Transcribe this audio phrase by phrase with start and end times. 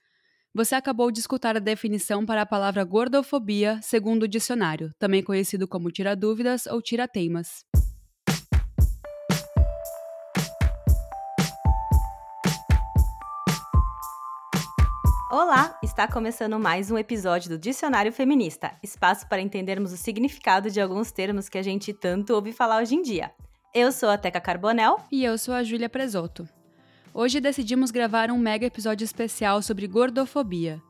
[0.56, 5.68] Você acabou de escutar a definição para a palavra gordofobia, segundo o dicionário, também conhecido
[5.68, 7.66] como tira-dúvidas ou tira-teimas.
[15.32, 20.80] Olá, está começando mais um episódio do Dicionário Feminista, espaço para entendermos o significado de
[20.80, 23.32] alguns termos que a gente tanto ouve falar hoje em dia.
[23.74, 26.48] Eu sou a Teca Carbonel e eu sou a Júlia Presoto.
[27.16, 30.82] Hoje decidimos gravar um mega episódio especial sobre gordofobia.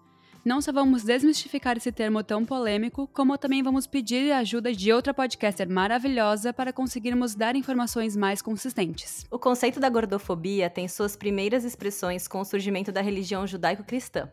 [0.46, 4.94] Não só vamos desmistificar esse termo tão polêmico, como também vamos pedir a ajuda de
[4.94, 9.26] outra podcaster maravilhosa para conseguirmos dar informações mais consistentes.
[9.30, 14.32] O conceito da gordofobia tem suas primeiras expressões com o surgimento da religião judaico-cristã.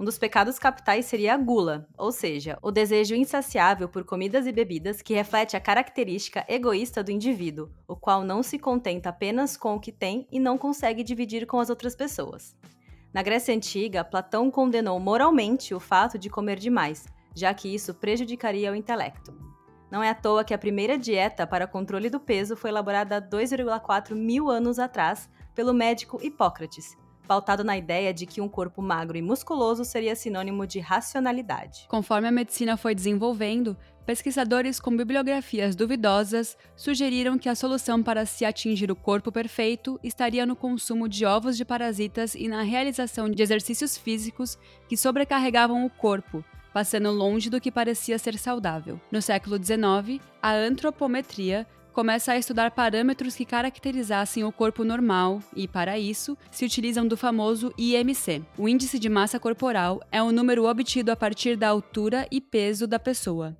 [0.00, 4.52] Um dos pecados capitais seria a gula, ou seja, o desejo insaciável por comidas e
[4.52, 9.74] bebidas que reflete a característica egoísta do indivíduo, o qual não se contenta apenas com
[9.74, 12.56] o que tem e não consegue dividir com as outras pessoas.
[13.12, 18.72] Na Grécia Antiga, Platão condenou moralmente o fato de comer demais, já que isso prejudicaria
[18.72, 19.36] o intelecto.
[19.90, 24.14] Não é à toa que a primeira dieta para controle do peso foi elaborada 2,4
[24.14, 26.96] mil anos atrás pelo médico Hipócrates,
[27.30, 31.86] pautado na ideia de que um corpo magro e musculoso seria sinônimo de racionalidade.
[31.86, 38.44] Conforme a medicina foi desenvolvendo, pesquisadores com bibliografias duvidosas sugeriram que a solução para se
[38.44, 43.40] atingir o corpo perfeito estaria no consumo de ovos de parasitas e na realização de
[43.40, 44.58] exercícios físicos
[44.88, 49.00] que sobrecarregavam o corpo, passando longe do que parecia ser saudável.
[49.08, 55.68] No século XIX, a antropometria começa a estudar parâmetros que caracterizassem o corpo normal e,
[55.68, 58.42] para isso, se utilizam do famoso IMC.
[58.56, 62.86] O índice de massa corporal é um número obtido a partir da altura e peso
[62.86, 63.56] da pessoa.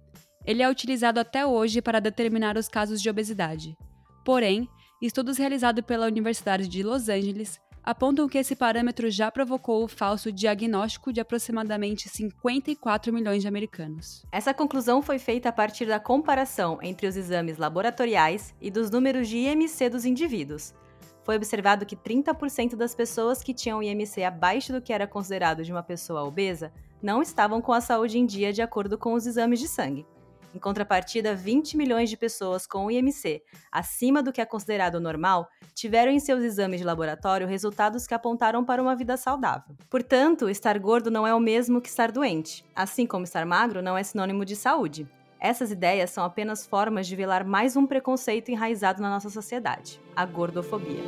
[0.47, 3.77] Ele é utilizado até hoje para determinar os casos de obesidade.
[4.25, 4.69] Porém,
[5.03, 10.30] estudos realizados pela Universidade de Los Angeles apontam que esse parâmetro já provocou o falso
[10.30, 14.24] diagnóstico de aproximadamente 54 milhões de americanos.
[14.30, 19.28] Essa conclusão foi feita a partir da comparação entre os exames laboratoriais e dos números
[19.28, 20.74] de IMC dos indivíduos.
[21.22, 25.70] Foi observado que 30% das pessoas que tinham IMC abaixo do que era considerado de
[25.70, 29.60] uma pessoa obesa não estavam com a saúde em dia de acordo com os exames
[29.60, 30.06] de sangue.
[30.55, 36.11] Em contrapartida, 20 milhões de pessoas com IMC acima do que é considerado normal tiveram
[36.11, 39.77] em seus exames de laboratório resultados que apontaram para uma vida saudável.
[39.89, 43.97] Portanto, estar gordo não é o mesmo que estar doente, assim como estar magro não
[43.97, 45.09] é sinônimo de saúde.
[45.39, 50.27] Essas ideias são apenas formas de velar mais um preconceito enraizado na nossa sociedade, a
[50.27, 51.03] gordofobia.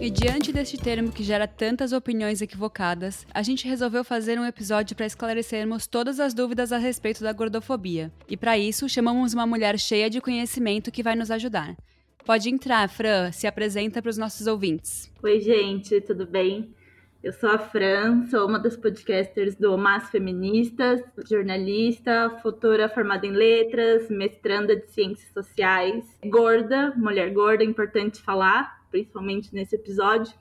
[0.00, 4.96] E diante deste termo que gera tantas opiniões equivocadas, a gente resolveu fazer um episódio
[4.96, 8.10] para esclarecermos todas as dúvidas a respeito da gordofobia.
[8.26, 11.76] E para isso, chamamos uma mulher cheia de conhecimento que vai nos ajudar.
[12.24, 15.12] Pode entrar, Fran, se apresenta para os nossos ouvintes.
[15.22, 16.74] Oi, gente, tudo bem?
[17.22, 23.32] Eu sou a Fran, sou uma das podcasters do Mas Feministas, jornalista, futura formada em
[23.32, 30.32] letras, mestranda de ciências sociais, gorda, mulher gorda, importante falar, principalmente nesse episódio.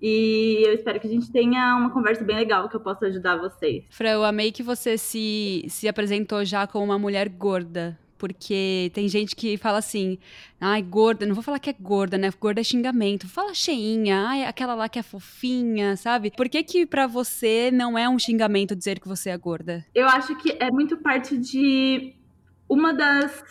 [0.00, 3.36] E eu espero que a gente tenha uma conversa bem legal que eu possa ajudar
[3.36, 3.84] vocês.
[3.88, 7.96] Fran, eu amei que você se, se apresentou já como uma mulher gorda.
[8.18, 10.16] Porque tem gente que fala assim,
[10.60, 12.30] ai, gorda, não vou falar que é gorda, né?
[12.40, 13.28] Gorda é xingamento.
[13.28, 16.30] Fala cheinha, ai, aquela lá que é fofinha, sabe?
[16.36, 19.84] Por que que pra você não é um xingamento dizer que você é gorda?
[19.92, 22.14] Eu acho que é muito parte de
[22.68, 23.42] uma das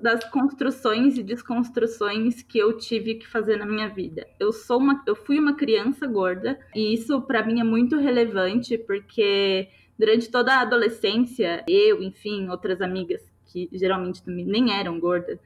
[0.00, 4.26] das construções e desconstruções que eu tive que fazer na minha vida.
[4.38, 8.78] Eu sou uma, eu fui uma criança gorda e isso para mim é muito relevante
[8.78, 9.68] porque
[9.98, 15.38] durante toda a adolescência, eu, enfim, outras amigas que geralmente nem eram gordas,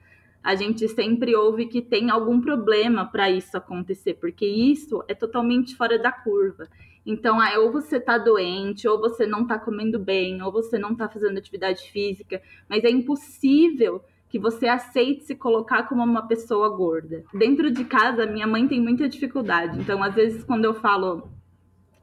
[0.42, 5.74] a gente sempre ouve que tem algum problema para isso acontecer, porque isso é totalmente
[5.74, 6.68] fora da curva.
[7.06, 10.94] Então, ah, ou você tá doente, ou você não tá comendo bem, ou você não
[10.94, 14.02] tá fazendo atividade física, mas é impossível
[14.34, 17.22] que você aceite se colocar como uma pessoa gorda.
[17.32, 19.78] Dentro de casa, minha mãe tem muita dificuldade.
[19.78, 21.30] Então, às vezes, quando eu falo,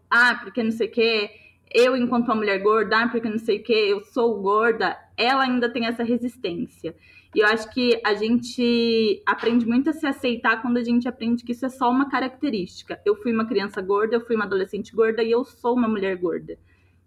[0.09, 1.29] ah, porque não sei o quê,
[1.75, 5.43] eu, enquanto uma mulher gorda, ah, porque não sei o quê, eu sou gorda, ela
[5.43, 6.95] ainda tem essa resistência.
[7.35, 11.43] E eu acho que a gente aprende muito a se aceitar quando a gente aprende
[11.43, 12.97] que isso é só uma característica.
[13.05, 16.15] Eu fui uma criança gorda, eu fui uma adolescente gorda e eu sou uma mulher
[16.15, 16.57] gorda.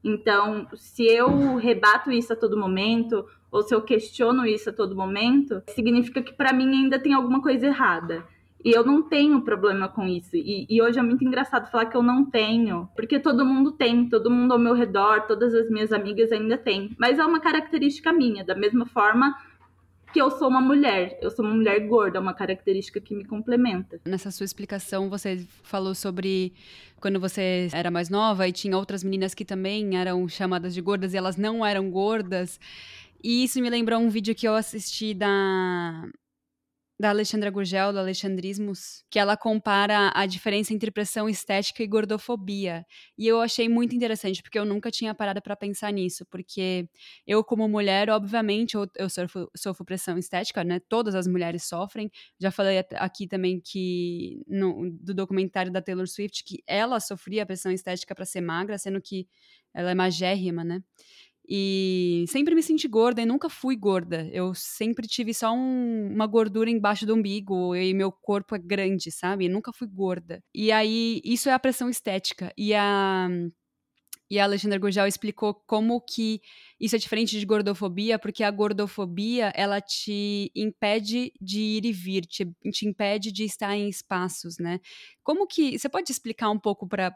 [0.05, 3.25] Então, se eu rebato isso a todo momento,
[3.55, 7.41] ou se eu questiono isso a todo momento, significa que para mim ainda tem alguma
[7.41, 8.27] coisa errada.
[8.65, 10.35] E eu não tenho problema com isso.
[10.35, 14.09] E, e, hoje é muito engraçado falar que eu não tenho, porque todo mundo tem,
[14.09, 16.97] todo mundo ao meu redor, todas as minhas amigas ainda têm.
[16.99, 19.37] Mas é uma característica minha, da mesma forma
[20.13, 21.19] que eu sou uma mulher.
[21.21, 24.01] Eu sou uma mulher gorda, é uma característica que me complementa.
[24.05, 26.53] Nessa sua explicação, você falou sobre
[27.01, 31.15] quando você era mais nova e tinha outras meninas que também eram chamadas de gordas
[31.15, 32.59] e elas não eram gordas.
[33.25, 36.07] E isso me lembrou um vídeo que eu assisti da
[36.99, 42.87] da Alexandra Gurgel, do Alexandrismos, que ela compara a diferença entre pressão estética e gordofobia.
[43.19, 46.89] E eu achei muito interessante, porque eu nunca tinha parado para pensar nisso, porque
[47.27, 50.81] eu, como mulher, obviamente, eu, eu sofro, sofro, pressão estética, né?
[50.89, 52.09] Todas as mulheres sofrem.
[52.39, 57.73] Já falei aqui também que, no, do documentário da Taylor Swift, que ela sofria pressão
[57.73, 59.27] estética para ser magra, sendo que
[59.75, 60.81] ela é magérrima, né?
[61.47, 64.29] E sempre me senti gorda e nunca fui gorda.
[64.33, 69.11] Eu sempre tive só um, uma gordura embaixo do umbigo e meu corpo é grande,
[69.11, 69.47] sabe?
[69.47, 70.43] Eu nunca fui gorda.
[70.55, 72.53] E aí, isso é a pressão estética.
[72.57, 73.29] E a,
[74.31, 76.41] e a Alexandra Gurgel explicou como que
[76.81, 82.23] isso é diferente de gordofobia, porque a gordofobia, ela te impede de ir e vir,
[82.27, 84.81] te, te impede de estar em espaços, né?
[85.23, 85.79] Como que...
[85.79, 87.15] Você pode explicar um pouco para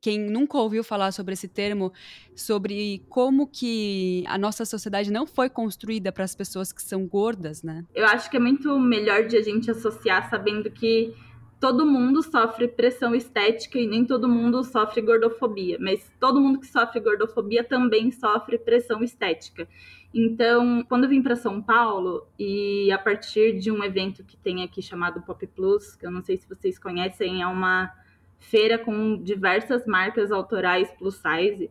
[0.00, 1.92] quem nunca ouviu falar sobre esse termo,
[2.34, 7.62] sobre como que a nossa sociedade não foi construída para as pessoas que são gordas,
[7.62, 7.84] né?
[7.94, 11.14] Eu acho que é muito melhor de a gente associar sabendo que
[11.60, 16.66] todo mundo sofre pressão estética e nem todo mundo sofre gordofobia, mas todo mundo que
[16.66, 19.68] sofre gordofobia também sofre pressão estética.
[20.12, 24.62] Então, quando eu vim para São Paulo e a partir de um evento que tem
[24.62, 27.92] aqui chamado Pop Plus, que eu não sei se vocês conhecem, é uma
[28.40, 31.70] feira com diversas marcas autorais plus size.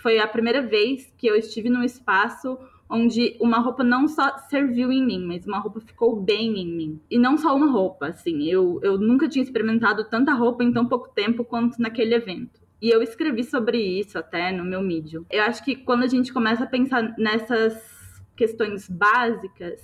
[0.00, 2.58] Foi a primeira vez que eu estive num espaço
[2.88, 7.00] onde uma roupa não só serviu em mim, mas uma roupa ficou bem em mim.
[7.10, 10.86] E não só uma roupa, assim, eu, eu nunca tinha experimentado tanta roupa em tão
[10.86, 12.60] pouco tempo quanto naquele evento.
[12.80, 15.24] E eu escrevi sobre isso até no meu Medium.
[15.30, 19.80] Eu acho que quando a gente começa a pensar nessas questões básicas,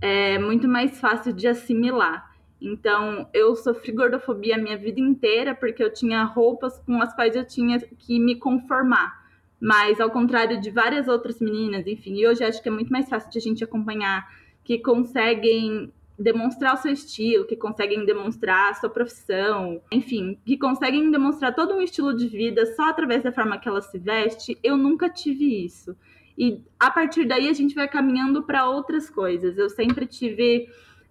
[0.00, 2.29] é muito mais fácil de assimilar.
[2.60, 7.34] Então, eu sofri gordofobia a minha vida inteira porque eu tinha roupas com as quais
[7.34, 9.20] eu tinha que me conformar.
[9.60, 13.08] Mas, ao contrário de várias outras meninas, enfim, e hoje acho que é muito mais
[13.08, 14.26] fácil de a gente acompanhar
[14.64, 21.10] que conseguem demonstrar o seu estilo, que conseguem demonstrar a sua profissão, enfim, que conseguem
[21.10, 24.76] demonstrar todo um estilo de vida só através da forma que ela se veste, eu
[24.76, 25.96] nunca tive isso.
[26.36, 29.58] E a partir daí a gente vai caminhando para outras coisas.
[29.58, 30.68] Eu sempre tive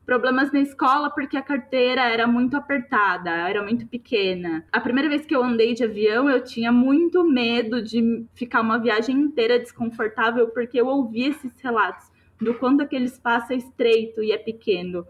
[0.10, 4.66] problemas na escola porque a carteira era muito apertada, era muito pequena.
[4.72, 8.80] A primeira vez que eu andei de avião, eu tinha muito medo de ficar uma
[8.80, 12.08] viagem inteira desconfortável porque eu ouvi esses relatos
[12.42, 15.06] do quanto aquele espaço é estreito e é pequeno.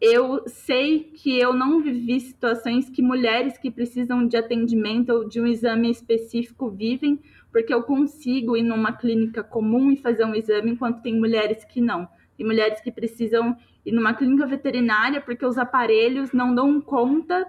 [0.00, 5.40] Eu sei que eu não vivi situações que mulheres que precisam de atendimento ou de
[5.40, 7.18] um exame específico vivem,
[7.50, 11.80] porque eu consigo ir numa clínica comum e fazer um exame, enquanto tem mulheres que
[11.80, 12.08] não.
[12.36, 17.46] Tem mulheres que precisam ir numa clínica veterinária porque os aparelhos não dão conta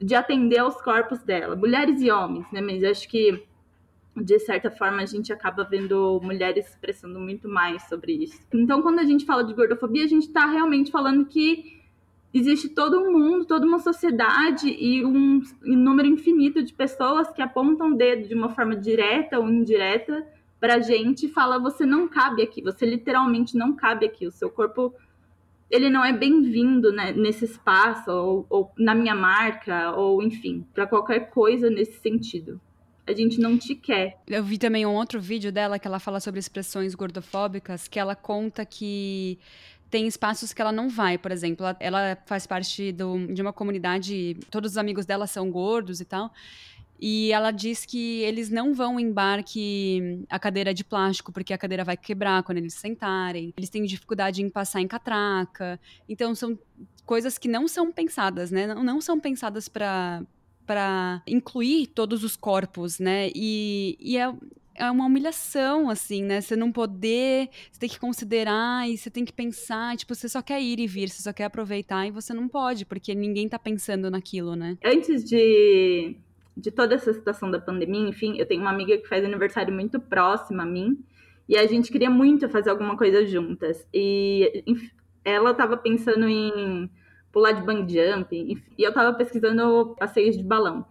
[0.00, 2.60] de atender aos corpos dela, mulheres e homens, né?
[2.60, 3.44] Mas acho que
[4.16, 8.40] de certa forma a gente acaba vendo mulheres expressando muito mais sobre isso.
[8.52, 11.80] Então, quando a gente fala de gordofobia, a gente está realmente falando que
[12.32, 17.42] existe todo um mundo, toda uma sociedade e um, um número infinito de pessoas que
[17.42, 20.26] apontam o dedo de uma forma direta ou indireta
[20.60, 24.30] para a gente e fala você não cabe aqui, você literalmente não cabe aqui, o
[24.30, 24.94] seu corpo
[25.70, 30.86] ele não é bem-vindo né, nesse espaço, ou, ou, na minha marca, ou enfim, para
[30.86, 32.60] qualquer coisa nesse sentido.
[33.06, 34.18] A gente não te quer.
[34.26, 38.14] Eu vi também um outro vídeo dela que ela fala sobre expressões gordofóbicas, que ela
[38.14, 39.38] conta que
[39.90, 41.66] tem espaços que ela não vai, por exemplo.
[41.66, 46.04] Ela, ela faz parte do, de uma comunidade, todos os amigos dela são gordos e
[46.04, 46.32] tal.
[47.00, 51.32] E ela diz que eles não vão em bar que a cadeira é de plástico,
[51.32, 53.54] porque a cadeira vai quebrar quando eles sentarem.
[53.56, 55.80] Eles têm dificuldade em passar em catraca.
[56.08, 56.58] Então, são
[57.06, 58.66] coisas que não são pensadas, né?
[58.66, 60.22] Não, não são pensadas para
[60.66, 63.28] para incluir todos os corpos, né?
[63.34, 64.32] E, e é,
[64.76, 66.40] é uma humilhação, assim, né?
[66.40, 70.40] Você não poder, você tem que considerar e você tem que pensar, tipo, você só
[70.40, 73.58] quer ir e vir, você só quer aproveitar e você não pode, porque ninguém tá
[73.58, 74.78] pensando naquilo, né?
[74.84, 76.16] Antes de
[76.60, 79.98] de toda essa situação da pandemia, enfim, eu tenho uma amiga que faz aniversário muito
[79.98, 81.02] próxima a mim
[81.48, 83.86] e a gente queria muito fazer alguma coisa juntas.
[83.92, 84.64] E
[85.24, 86.90] ela estava pensando em
[87.32, 90.86] pular de bungee jump e eu estava pesquisando passeios de balão.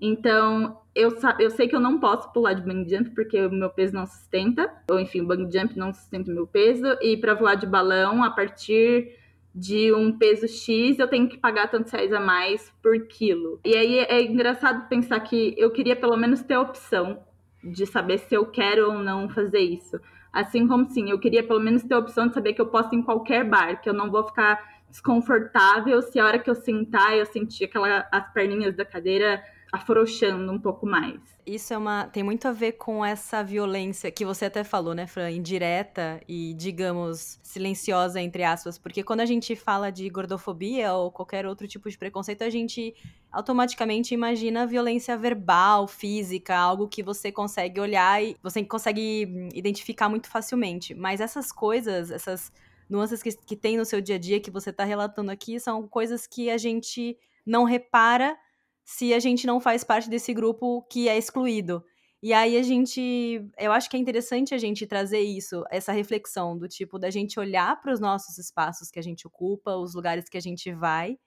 [0.00, 3.70] Então, eu, eu sei que eu não posso pular de bungee jump porque o meu
[3.70, 7.34] peso não sustenta, ou enfim, o bungee jump não sustenta o meu peso, e para
[7.34, 9.16] voar de balão, a partir
[9.54, 13.60] de um peso X, eu tenho que pagar tantos reais a mais por quilo.
[13.64, 17.20] E aí é engraçado pensar que eu queria pelo menos ter a opção
[17.62, 20.00] de saber se eu quero ou não fazer isso.
[20.32, 22.94] Assim como sim, eu queria pelo menos ter a opção de saber que eu posso
[22.94, 26.54] ir em qualquer bar, que eu não vou ficar desconfortável se a hora que eu
[26.54, 29.42] sentar eu sentir aquela, as perninhas da cadeira
[29.72, 31.18] afrouxando um pouco mais.
[31.46, 35.06] Isso é uma tem muito a ver com essa violência que você até falou, né,
[35.06, 41.10] Fran, indireta e digamos silenciosa entre aspas, porque quando a gente fala de gordofobia ou
[41.10, 42.94] qualquer outro tipo de preconceito, a gente
[43.32, 50.28] automaticamente imagina violência verbal, física, algo que você consegue olhar e você consegue identificar muito
[50.28, 50.94] facilmente.
[50.94, 52.52] Mas essas coisas, essas
[52.90, 55.88] nuances que, que tem no seu dia a dia que você está relatando aqui são
[55.88, 58.36] coisas que a gente não repara
[58.84, 61.84] se a gente não faz parte desse grupo que é excluído.
[62.22, 66.56] E aí a gente, eu acho que é interessante a gente trazer isso, essa reflexão
[66.56, 70.28] do tipo da gente olhar para os nossos espaços que a gente ocupa, os lugares
[70.28, 71.18] que a gente vai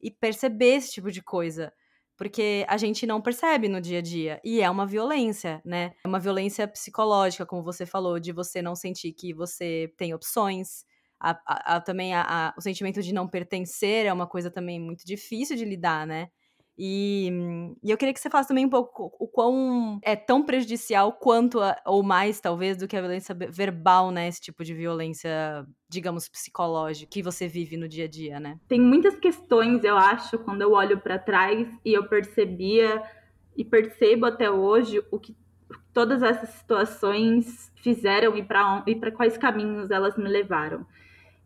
[0.00, 1.72] e perceber esse tipo de coisa,
[2.16, 5.92] porque a gente não percebe no dia a dia e é uma violência, né?
[6.04, 10.84] É uma violência psicológica, como você falou, de você não sentir que você tem opções.
[11.18, 12.12] A, a, a, também
[12.56, 16.28] o sentimento de não pertencer é uma coisa também muito difícil de lidar, né?
[16.78, 17.30] E,
[17.82, 21.60] e, eu queria que você falasse também um pouco o quão é tão prejudicial quanto,
[21.60, 24.28] a, ou mais talvez, do que a violência verbal, né?
[24.28, 28.58] Esse tipo de violência, digamos, psicológica que você vive no dia a dia, né?
[28.68, 33.02] Tem muitas questões, eu acho, quando eu olho para trás e eu percebia
[33.56, 35.34] e percebo até hoje o que
[35.94, 40.86] todas essas situações fizeram e para quais caminhos elas me levaram.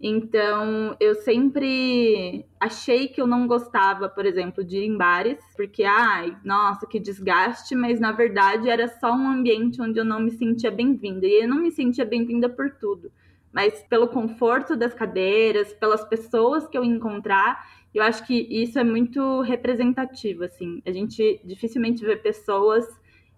[0.03, 5.85] Então, eu sempre achei que eu não gostava, por exemplo, de ir em bares, porque,
[5.85, 10.31] ai, nossa, que desgaste, mas na verdade era só um ambiente onde eu não me
[10.31, 11.27] sentia bem-vinda.
[11.27, 13.13] E eu não me sentia bem-vinda por tudo,
[13.53, 17.63] mas pelo conforto das cadeiras, pelas pessoas que eu encontrar.
[17.93, 20.81] Eu acho que isso é muito representativo, assim.
[20.87, 22.87] A gente dificilmente vê pessoas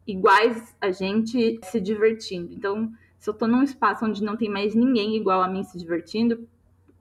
[0.07, 2.53] iguais a gente se divertindo.
[2.55, 5.79] Então, se eu tô num espaço onde não tem mais ninguém igual a mim se
[5.79, 6.47] divertindo,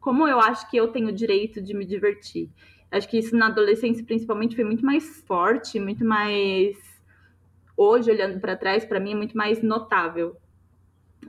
[0.01, 2.49] como eu acho que eu tenho o direito de me divertir.
[2.91, 6.75] Acho que isso na adolescência, principalmente, foi muito mais forte, muito mais.
[7.77, 10.35] Hoje, olhando para trás, para mim é muito mais notável.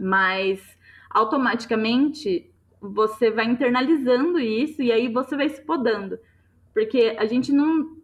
[0.00, 0.60] Mas
[1.10, 2.50] automaticamente
[2.80, 6.18] você vai internalizando isso e aí você vai se podando.
[6.72, 8.00] Porque a gente não.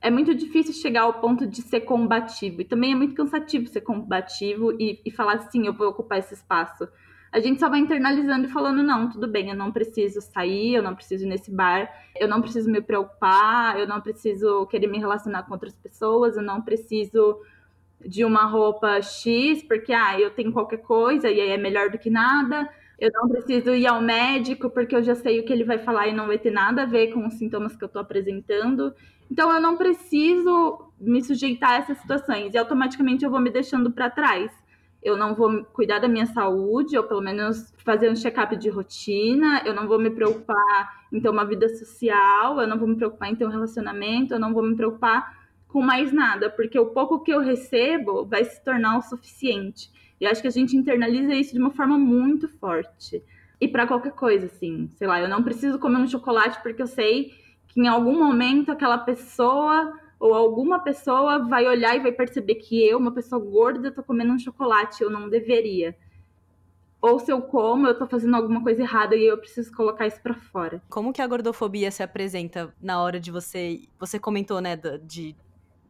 [0.00, 2.60] É muito difícil chegar ao ponto de ser combativo.
[2.60, 6.34] E também é muito cansativo ser combativo e, e falar assim: eu vou ocupar esse
[6.34, 6.88] espaço
[7.30, 10.82] a gente só vai internalizando e falando: não, tudo bem, eu não preciso sair, eu
[10.82, 14.98] não preciso ir nesse bar, eu não preciso me preocupar, eu não preciso querer me
[14.98, 17.38] relacionar com outras pessoas, eu não preciso
[18.00, 21.98] de uma roupa X, porque ah, eu tenho qualquer coisa e aí é melhor do
[21.98, 22.68] que nada.
[22.98, 26.08] Eu não preciso ir ao médico porque eu já sei o que ele vai falar
[26.08, 28.92] e não vai ter nada a ver com os sintomas que eu estou apresentando.
[29.30, 33.92] Então eu não preciso me sujeitar a essas situações e automaticamente eu vou me deixando
[33.92, 34.50] para trás
[35.02, 39.62] eu não vou cuidar da minha saúde, ou pelo menos fazer um check-up de rotina,
[39.64, 43.30] eu não vou me preocupar em ter uma vida social, eu não vou me preocupar
[43.30, 45.38] em ter um relacionamento, eu não vou me preocupar
[45.68, 49.90] com mais nada, porque o pouco que eu recebo vai se tornar o suficiente.
[50.20, 53.22] E acho que a gente internaliza isso de uma forma muito forte.
[53.60, 56.86] E para qualquer coisa, assim, sei lá, eu não preciso comer um chocolate porque eu
[56.86, 57.32] sei
[57.68, 62.84] que em algum momento aquela pessoa ou alguma pessoa vai olhar e vai perceber que
[62.84, 65.96] eu, uma pessoa gorda, tô comendo um chocolate, eu não deveria.
[67.00, 70.20] Ou se eu como, eu tô fazendo alguma coisa errada e eu preciso colocar isso
[70.20, 70.82] para fora.
[70.88, 73.82] Como que a gordofobia se apresenta na hora de você.
[74.00, 75.36] Você comentou, né, de,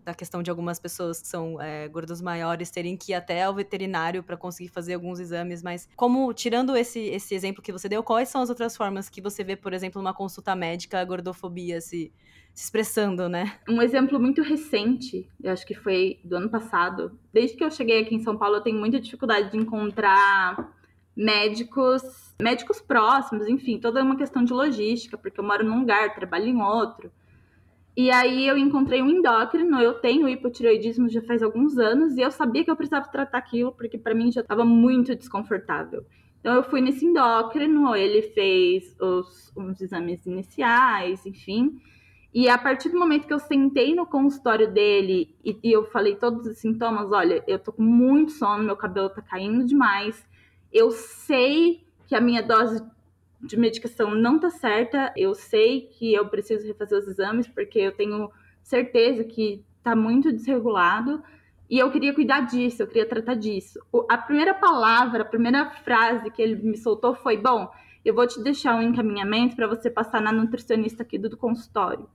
[0.08, 3.54] da questão de algumas pessoas que são é, gordos maiores terem que ir até ao
[3.54, 8.02] veterinário para conseguir fazer alguns exames, mas como, tirando esse, esse exemplo que você deu,
[8.02, 11.80] quais são as outras formas que você vê, por exemplo, numa consulta médica, a gordofobia
[11.80, 12.10] se
[12.54, 13.56] se expressando, né?
[13.68, 17.16] Um exemplo muito recente, eu acho que foi do ano passado.
[17.32, 20.74] Desde que eu cheguei aqui em São Paulo, eu tenho muita dificuldade de encontrar
[21.14, 22.02] médicos,
[22.42, 26.60] médicos próximos, enfim, toda uma questão de logística, porque eu moro num lugar, trabalho em
[26.60, 27.12] outro.
[27.98, 32.30] E aí eu encontrei um endócrino, eu tenho hipotireoidismo já faz alguns anos e eu
[32.30, 36.06] sabia que eu precisava tratar aquilo porque para mim já estava muito desconfortável.
[36.38, 41.82] Então eu fui nesse endócrino, ele fez os, exames iniciais, enfim,
[42.32, 46.14] e a partir do momento que eu sentei no consultório dele e, e, eu falei
[46.14, 50.24] todos os sintomas, olha, eu tô com muito sono, meu cabelo tá caindo demais,
[50.72, 52.80] eu sei que a minha dose
[53.40, 57.92] de medicação não tá certa, eu sei que eu preciso refazer os exames porque eu
[57.92, 58.30] tenho
[58.62, 61.22] certeza que tá muito desregulado
[61.70, 63.78] e eu queria cuidar disso, eu queria tratar disso.
[64.08, 67.70] A primeira palavra, a primeira frase que ele me soltou foi: Bom,
[68.04, 72.08] eu vou te deixar um encaminhamento para você passar na nutricionista aqui do, do consultório.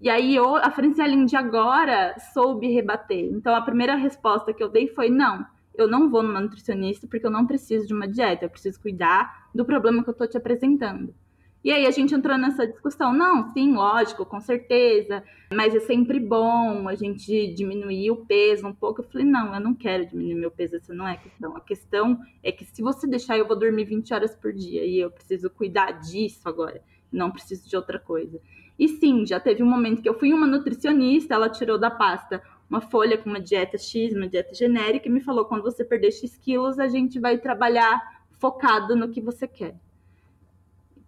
[0.00, 3.30] E aí eu, a Franciele de agora soube rebater.
[3.32, 7.26] Então a primeira resposta que eu dei foi: Não, eu não vou numa nutricionista porque
[7.26, 10.36] eu não preciso de uma dieta, eu preciso cuidar do problema que eu estou te
[10.36, 11.14] apresentando.
[11.62, 13.12] E aí a gente entrou nessa discussão.
[13.12, 15.22] Não, sim, lógico, com certeza,
[15.52, 19.02] mas é sempre bom a gente diminuir o peso um pouco.
[19.02, 21.56] Eu falei, não, eu não quero diminuir meu peso, essa não é a questão.
[21.56, 24.98] A questão é que se você deixar, eu vou dormir 20 horas por dia e
[24.98, 28.40] eu preciso cuidar disso agora, não preciso de outra coisa.
[28.78, 32.42] E sim, já teve um momento que eu fui uma nutricionista, ela tirou da pasta
[32.70, 36.12] uma folha com uma dieta X, uma dieta genérica, e me falou: quando você perder
[36.12, 38.00] X quilos, a gente vai trabalhar
[38.38, 39.74] focado no que você quer.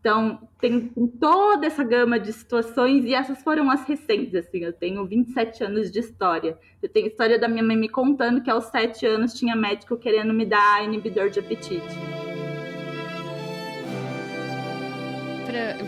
[0.00, 4.72] Então, tem, tem, toda essa gama de situações, e essas foram as recentes, assim, eu
[4.72, 6.58] tenho 27 anos de história.
[6.82, 9.96] Eu tenho a história da minha mãe me contando que aos 7 anos tinha médico
[9.96, 12.12] querendo me dar inibidor de apetite.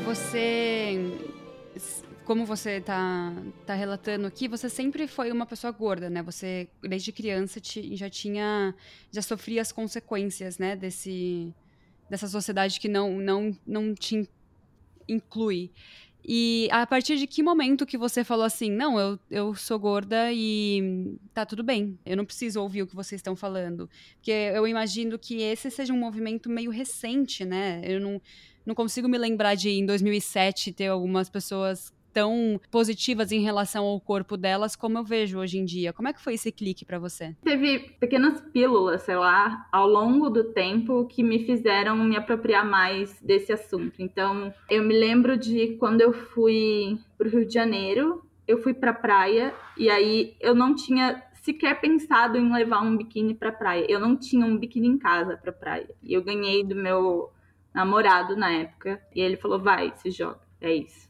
[0.04, 1.11] Você,
[2.25, 3.33] como você está
[3.66, 6.23] tá relatando aqui, você sempre foi uma pessoa gorda, né?
[6.23, 8.75] Você, desde criança, te, já tinha,
[9.12, 11.52] já sofria as consequências, né, desse
[12.09, 14.28] dessa sociedade que não, não, não te
[15.09, 15.71] inclui.
[16.26, 20.33] E a partir de que momento que você falou assim, não, eu, eu sou gorda
[20.33, 23.90] e tá tudo bem, eu não preciso ouvir o que vocês estão falando.
[24.16, 27.83] Porque eu imagino que esse seja um movimento meio recente, né?
[27.85, 28.23] Eu não,
[28.64, 34.00] não consigo me lembrar de em 2007 ter algumas pessoas tão positivas em relação ao
[34.00, 35.92] corpo delas como eu vejo hoje em dia.
[35.92, 37.35] Como é que foi esse clique para você?
[37.42, 43.21] Teve pequenas pílulas, sei lá, ao longo do tempo que me fizeram me apropriar mais
[43.21, 44.00] desse assunto.
[44.00, 48.94] Então, eu me lembro de quando eu fui pro Rio de Janeiro, eu fui pra
[48.94, 53.87] praia e aí eu não tinha sequer pensado em levar um biquíni pra praia.
[53.88, 55.90] Eu não tinha um biquíni em casa pra praia.
[56.02, 57.30] E eu ganhei do meu
[57.75, 60.41] namorado na época e ele falou: "Vai, se joga".
[60.60, 61.08] É isso.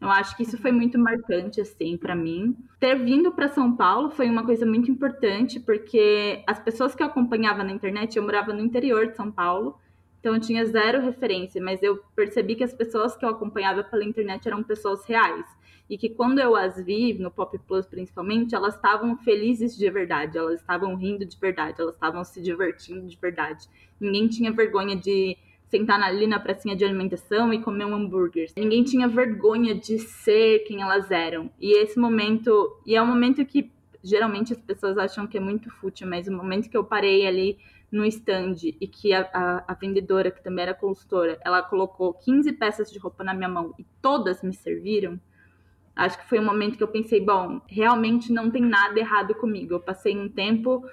[0.00, 2.56] Eu acho que isso foi muito marcante, assim, para mim.
[2.78, 7.06] Ter vindo para São Paulo foi uma coisa muito importante, porque as pessoas que eu
[7.06, 9.78] acompanhava na internet, eu morava no interior de São Paulo,
[10.20, 14.04] então eu tinha zero referência, mas eu percebi que as pessoas que eu acompanhava pela
[14.04, 15.46] internet eram pessoas reais.
[15.88, 20.36] E que quando eu as vi, no Pop Plus principalmente, elas estavam felizes de verdade,
[20.36, 23.68] elas estavam rindo de verdade, elas estavam se divertindo de verdade.
[24.00, 28.50] Ninguém tinha vergonha de sentar ali na pracinha de alimentação e comer um hambúrguer.
[28.56, 31.50] Ninguém tinha vergonha de ser quem elas eram.
[31.60, 33.70] E esse momento, e é um momento que
[34.02, 37.58] geralmente as pessoas acham que é muito fútil, mas o momento que eu parei ali
[37.90, 42.52] no stand e que a, a, a, vendedora, que também era consultora, ela colocou 15
[42.52, 45.20] peças de roupa na minha mão e todas me serviram,
[45.94, 49.74] acho que foi um momento que eu pensei, bom, realmente não tem nada errado comigo.
[49.74, 50.84] Eu passei um tempo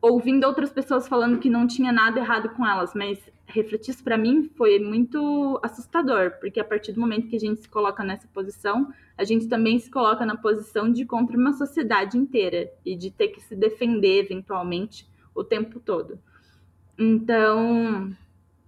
[0.00, 3.18] ouvindo outras pessoas falando que não tinha nada errado com elas, mas
[3.52, 7.60] refletir isso para mim foi muito assustador, porque a partir do momento que a gente
[7.60, 12.16] se coloca nessa posição, a gente também se coloca na posição de contra uma sociedade
[12.16, 16.18] inteira e de ter que se defender eventualmente o tempo todo.
[16.98, 18.14] Então,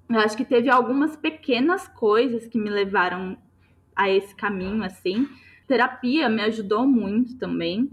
[0.08, 3.36] eu acho que teve algumas pequenas coisas que me levaram
[3.94, 5.28] a esse caminho assim.
[5.66, 7.90] Terapia me ajudou muito também.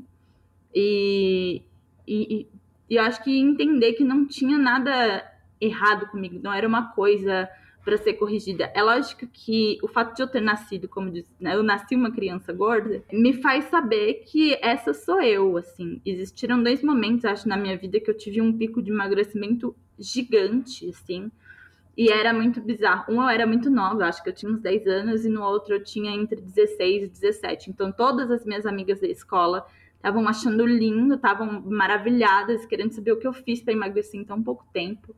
[0.73, 1.61] E,
[2.07, 2.47] e,
[2.89, 5.23] e eu acho que entender que não tinha nada
[5.59, 7.49] errado comigo, não era uma coisa
[7.83, 8.71] para ser corrigida.
[8.75, 12.11] É lógico que o fato de eu ter nascido, como disse, né, eu nasci uma
[12.11, 16.01] criança gorda, me faz saber que essa sou eu, assim.
[16.05, 20.89] Existiram dois momentos, acho, na minha vida que eu tive um pico de emagrecimento gigante,
[20.89, 21.31] assim.
[21.97, 23.11] E era muito bizarro.
[23.11, 25.73] Um eu era muito nova, acho que eu tinha uns 10 anos, e no outro
[25.73, 27.69] eu tinha entre 16 e 17.
[27.69, 33.17] Então todas as minhas amigas da escola estavam achando lindo, estavam maravilhadas, querendo saber o
[33.17, 35.13] que eu fiz para emagrecer em tão pouco tempo.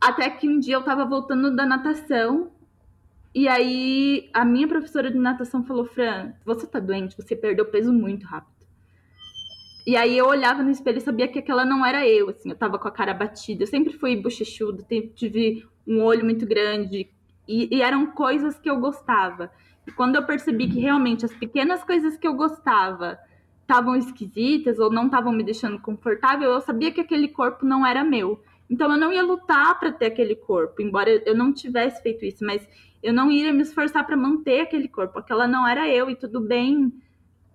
[0.00, 2.52] Até que um dia eu tava voltando da natação
[3.34, 7.92] e aí a minha professora de natação falou: Fran, você tá doente, você perdeu peso
[7.92, 8.58] muito rápido.
[9.86, 12.56] E aí eu olhava no espelho e sabia que aquela não era eu, assim, eu
[12.56, 13.62] tava com a cara batida.
[13.62, 14.84] Eu sempre fui bochechudo,
[15.14, 17.08] tive um olho muito grande
[17.48, 19.50] e, e eram coisas que eu gostava.
[19.86, 23.18] E quando eu percebi que realmente as pequenas coisas que eu gostava
[23.62, 28.04] estavam esquisitas ou não estavam me deixando confortável, eu sabia que aquele corpo não era
[28.04, 28.42] meu.
[28.68, 32.44] Então eu não ia lutar para ter aquele corpo, embora eu não tivesse feito isso,
[32.44, 32.66] mas
[33.02, 35.18] eu não ia me esforçar para manter aquele corpo.
[35.18, 36.92] Aquela não era eu e tudo bem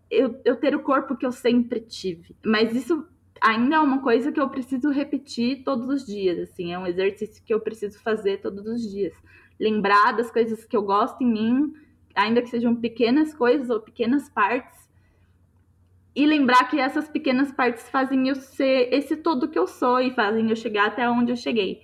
[0.09, 2.35] eu, eu ter o corpo que eu sempre tive.
[2.45, 3.05] Mas isso
[3.41, 7.43] ainda é uma coisa que eu preciso repetir todos os dias, assim, é um exercício
[7.43, 9.13] que eu preciso fazer todos os dias.
[9.59, 11.73] Lembrar das coisas que eu gosto em mim,
[12.15, 14.82] ainda que sejam pequenas coisas ou pequenas partes,
[16.15, 20.11] e lembrar que essas pequenas partes fazem eu ser esse todo que eu sou e
[20.13, 21.81] fazem eu chegar até onde eu cheguei.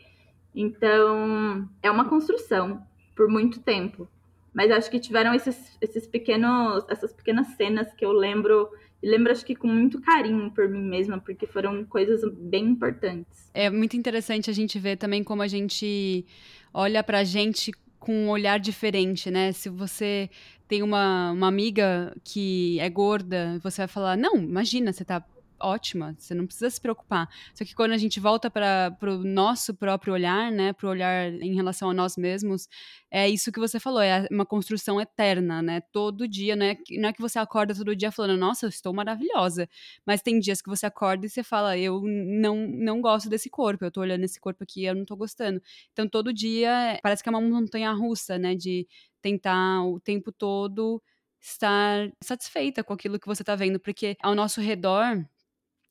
[0.53, 2.81] Então, é uma construção
[3.15, 4.07] por muito tempo.
[4.53, 8.69] Mas acho que tiveram esses, esses pequenos, essas pequenas cenas que eu lembro,
[9.01, 13.49] e lembro acho que com muito carinho por mim mesma, porque foram coisas bem importantes.
[13.53, 16.25] É muito interessante a gente ver também como a gente
[16.73, 19.51] olha pra gente com um olhar diferente, né?
[19.51, 20.29] Se você
[20.69, 25.21] tem uma, uma amiga que é gorda, você vai falar: Não, imagina, você tá
[25.61, 27.29] ótima, você não precisa se preocupar.
[27.53, 31.31] Só que quando a gente volta para o nosso próprio olhar, né, para o olhar
[31.33, 32.67] em relação a nós mesmos,
[33.11, 35.81] é isso que você falou, é uma construção eterna, né?
[35.91, 36.77] Todo dia, né?
[36.91, 39.67] Não é que você acorda todo dia falando, nossa, eu estou maravilhosa,
[40.05, 43.83] mas tem dias que você acorda e você fala, eu não, não gosto desse corpo,
[43.83, 45.61] eu tô olhando esse corpo aqui, eu não tô gostando.
[45.91, 48.87] Então todo dia parece que é uma montanha russa, né, de
[49.21, 51.01] tentar o tempo todo
[51.41, 55.25] estar satisfeita com aquilo que você está vendo, porque ao nosso redor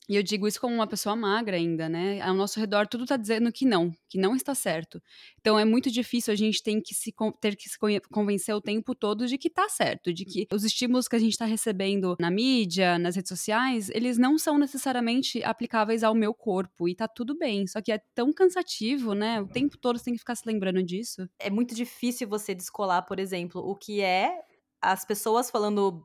[0.09, 2.19] e eu digo isso como uma pessoa magra ainda, né?
[2.21, 4.99] Ao nosso redor tudo está dizendo que não, que não está certo.
[5.39, 7.77] Então é muito difícil a gente tem que se, ter que se
[8.11, 11.33] convencer o tempo todo de que está certo, de que os estímulos que a gente
[11.33, 16.89] está recebendo na mídia, nas redes sociais, eles não são necessariamente aplicáveis ao meu corpo
[16.89, 17.67] e tá tudo bem.
[17.67, 19.39] Só que é tão cansativo, né?
[19.39, 21.29] O tempo todo você tem que ficar se lembrando disso.
[21.37, 24.33] É muito difícil você descolar, por exemplo, o que é
[24.81, 26.03] as pessoas falando,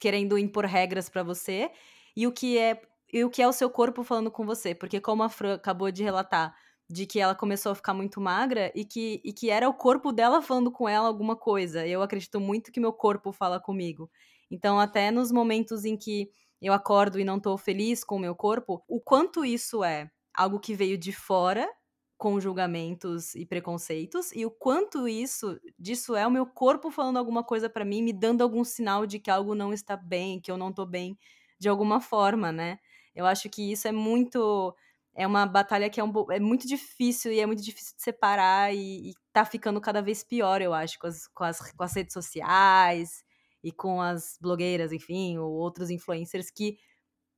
[0.00, 1.70] querendo impor regras para você
[2.16, 2.82] e o que é
[3.16, 4.74] e o que é o seu corpo falando com você.
[4.74, 6.54] Porque, como a Fran acabou de relatar,
[6.88, 10.12] de que ela começou a ficar muito magra e que, e que era o corpo
[10.12, 11.86] dela falando com ela alguma coisa.
[11.86, 14.10] Eu acredito muito que meu corpo fala comigo.
[14.50, 16.30] Então, até nos momentos em que
[16.62, 20.60] eu acordo e não tô feliz com o meu corpo, o quanto isso é algo
[20.60, 21.68] que veio de fora,
[22.16, 27.44] com julgamentos e preconceitos, e o quanto isso disso é o meu corpo falando alguma
[27.44, 30.56] coisa para mim, me dando algum sinal de que algo não está bem, que eu
[30.56, 31.18] não tô bem
[31.58, 32.78] de alguma forma, né?
[33.16, 34.74] Eu acho que isso é muito.
[35.14, 38.74] É uma batalha que é, um, é muito difícil e é muito difícil de separar
[38.74, 41.94] e, e tá ficando cada vez pior, eu acho, com as, com as, com as
[41.94, 43.24] redes sociais
[43.64, 46.76] e com as blogueiras, enfim, ou outros influencers que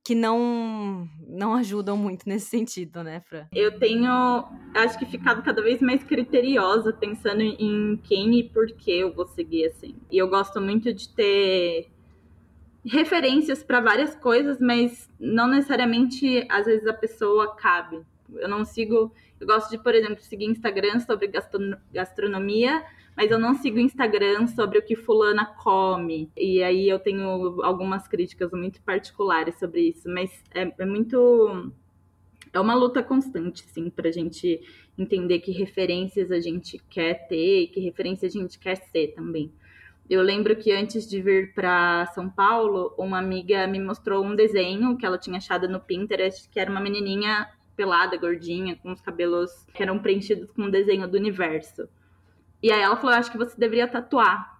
[0.03, 3.45] que não não ajudam muito nesse sentido, né, Fran?
[3.53, 4.09] Eu tenho,
[4.75, 9.27] acho que ficado cada vez mais criteriosa pensando em quem e por que eu vou
[9.27, 9.95] seguir assim.
[10.11, 11.91] E eu gosto muito de ter
[12.85, 18.01] referências para várias coisas, mas não necessariamente às vezes a pessoa cabe.
[18.35, 21.31] Eu não sigo, eu gosto de, por exemplo, seguir Instagram sobre
[21.91, 22.83] gastronomia,
[23.17, 26.31] mas eu não sigo Instagram sobre o que fulana come.
[26.37, 31.71] E aí eu tenho algumas críticas muito particulares sobre isso, mas é, é muito
[32.51, 34.59] é uma luta constante, sim, para a gente
[34.97, 39.51] entender que referências a gente quer ter e que referência a gente quer ser também.
[40.09, 44.97] Eu lembro que antes de vir para São Paulo, uma amiga me mostrou um desenho
[44.97, 49.51] que ela tinha achado no Pinterest, que era uma menininha pelada, gordinha, com os cabelos
[49.71, 51.87] que eram preenchidos com um desenho do universo.
[52.61, 54.59] E aí ela falou: Acho que você deveria tatuar.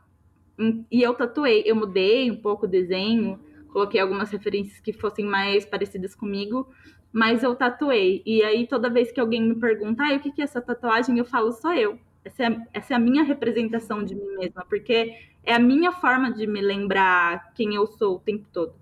[0.91, 3.39] E eu tatuei, eu mudei um pouco o desenho,
[3.73, 6.67] coloquei algumas referências que fossem mais parecidas comigo,
[7.11, 8.21] mas eu tatuei.
[8.23, 11.25] E aí toda vez que alguém me pergunta, ah, o que é essa tatuagem, eu
[11.25, 11.97] falo: Sou eu.
[12.23, 16.31] Essa é, essa é a minha representação de mim mesma, porque é a minha forma
[16.31, 18.73] de me lembrar quem eu sou o tempo todo.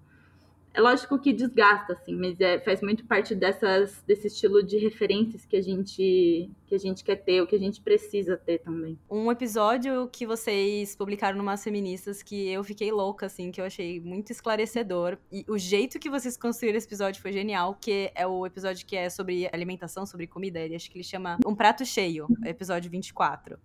[0.77, 5.43] É lógico que desgasta, assim, mas é, faz muito parte dessas, desse estilo de referências
[5.43, 8.95] que a gente que a gente quer ter, o que a gente precisa ter também.
[9.09, 13.65] Um episódio que vocês publicaram no Mas Feministas que eu fiquei louca, assim, que eu
[13.65, 15.17] achei muito esclarecedor.
[15.31, 18.95] E o jeito que vocês construíram esse episódio foi genial, que é o episódio que
[18.95, 20.59] é sobre alimentação, sobre comida.
[20.59, 23.57] Ele acho que ele chama Um Prato Cheio, episódio 24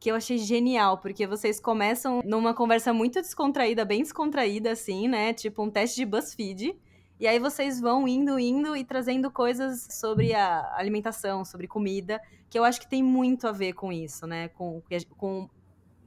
[0.00, 5.34] que eu achei genial, porque vocês começam numa conversa muito descontraída, bem descontraída, assim, né?
[5.34, 6.74] Tipo um teste de BuzzFeed.
[7.20, 12.58] E aí vocês vão indo, indo e trazendo coisas sobre a alimentação, sobre comida, que
[12.58, 14.48] eu acho que tem muito a ver com isso, né?
[14.48, 14.82] Com,
[15.18, 15.50] com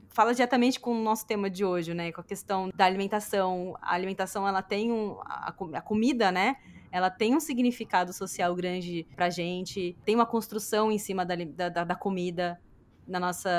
[0.08, 2.10] fala diretamente com o nosso tema de hoje, né?
[2.10, 3.76] Com a questão da alimentação.
[3.80, 5.20] A alimentação, ela tem um...
[5.20, 6.56] A, a comida, né?
[6.90, 9.96] Ela tem um significado social grande pra gente.
[10.04, 11.36] Tem uma construção em cima da,
[11.68, 12.60] da, da comida
[13.06, 13.50] na nossa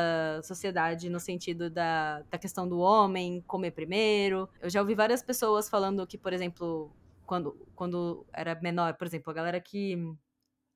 [0.44, 4.50] sociedade no sentido da, da questão do homem comer primeiro.
[4.62, 6.92] Eu já ouvi várias pessoas falando que, por exemplo,
[7.26, 9.98] quando, quando era menor, por exemplo, a galera que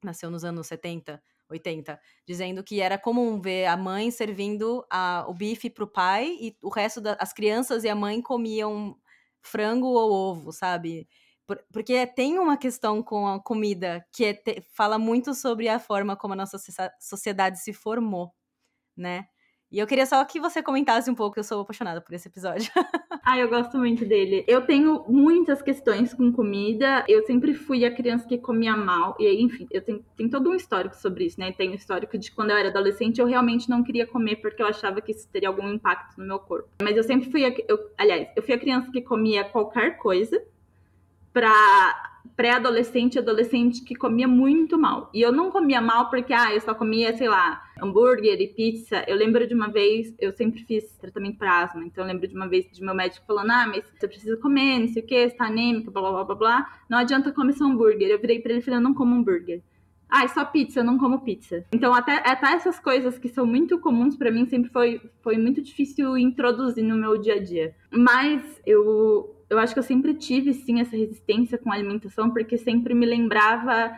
[0.04, 5.34] nasceu nos anos 70, 80, dizendo que era comum ver a mãe servindo a, o
[5.34, 8.96] bife para o pai e o resto das crianças e a mãe comiam
[9.42, 11.08] frango ou ovo, sabe?
[11.72, 16.16] porque tem uma questão com a comida que é te, fala muito sobre a forma
[16.16, 16.58] como a nossa
[17.00, 18.32] sociedade se formou
[19.00, 19.26] né?
[19.72, 22.72] E eu queria só que você comentasse um pouco, eu sou apaixonada por esse episódio.
[23.24, 24.44] ah, eu gosto muito dele.
[24.48, 27.06] Eu tenho muitas questões com comida.
[27.08, 29.16] Eu sempre fui a criança que comia mal.
[29.20, 31.52] E aí, enfim, eu tenho, tenho todo um histórico sobre isso, né?
[31.52, 35.02] Tenho histórico de quando eu era adolescente, eu realmente não queria comer porque eu achava
[35.02, 36.68] que isso teria algum impacto no meu corpo.
[36.82, 40.42] Mas eu sempre fui a, eu, aliás, eu fui a criança que comia qualquer coisa
[41.34, 45.10] pra pré-adolescente e adolescente que comia muito mal.
[45.14, 49.04] E eu não comia mal porque, ah, eu só comia, sei lá, hambúrguer e pizza.
[49.08, 52.36] Eu lembro de uma vez, eu sempre fiz tratamento para asma, então eu lembro de
[52.36, 55.30] uma vez de meu médico falando, ah, mas você precisa comer, não sei o que,
[55.30, 58.10] você tá anêmica, blá, blá, blá, blá, Não adianta comer só hambúrguer.
[58.10, 59.62] Eu virei pra ele e falei, eu não como hambúrguer.
[60.10, 61.66] Ah, é só pizza, eu não como pizza.
[61.72, 65.62] Então, até, até essas coisas que são muito comuns para mim sempre foi, foi muito
[65.62, 67.76] difícil introduzir no meu dia a dia.
[67.92, 72.58] Mas eu eu acho que eu sempre tive, sim, essa resistência com a alimentação, porque
[72.58, 73.92] sempre me lembrava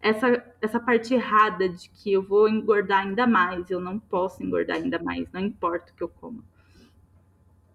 [0.00, 4.76] essa, essa parte errada de que eu vou engordar ainda mais, eu não posso engordar
[4.76, 6.42] ainda mais, não importa o que eu como.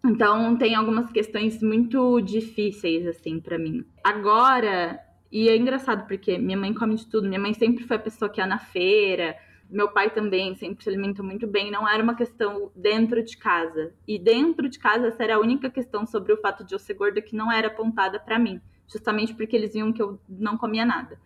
[0.03, 3.85] Então, tem algumas questões muito difíceis, assim, para mim.
[4.03, 4.99] Agora,
[5.31, 8.29] e é engraçado porque minha mãe come de tudo, minha mãe sempre foi a pessoa
[8.29, 9.35] que ia na feira,
[9.71, 13.93] meu pai também sempre se alimentou muito bem, não era uma questão dentro de casa.
[14.05, 16.93] E dentro de casa, essa era a única questão sobre o fato de eu ser
[16.93, 20.85] gorda que não era apontada para mim, justamente porque eles viam que eu não comia
[20.85, 21.17] nada.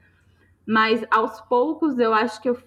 [0.65, 2.57] Mas aos poucos eu acho que eu,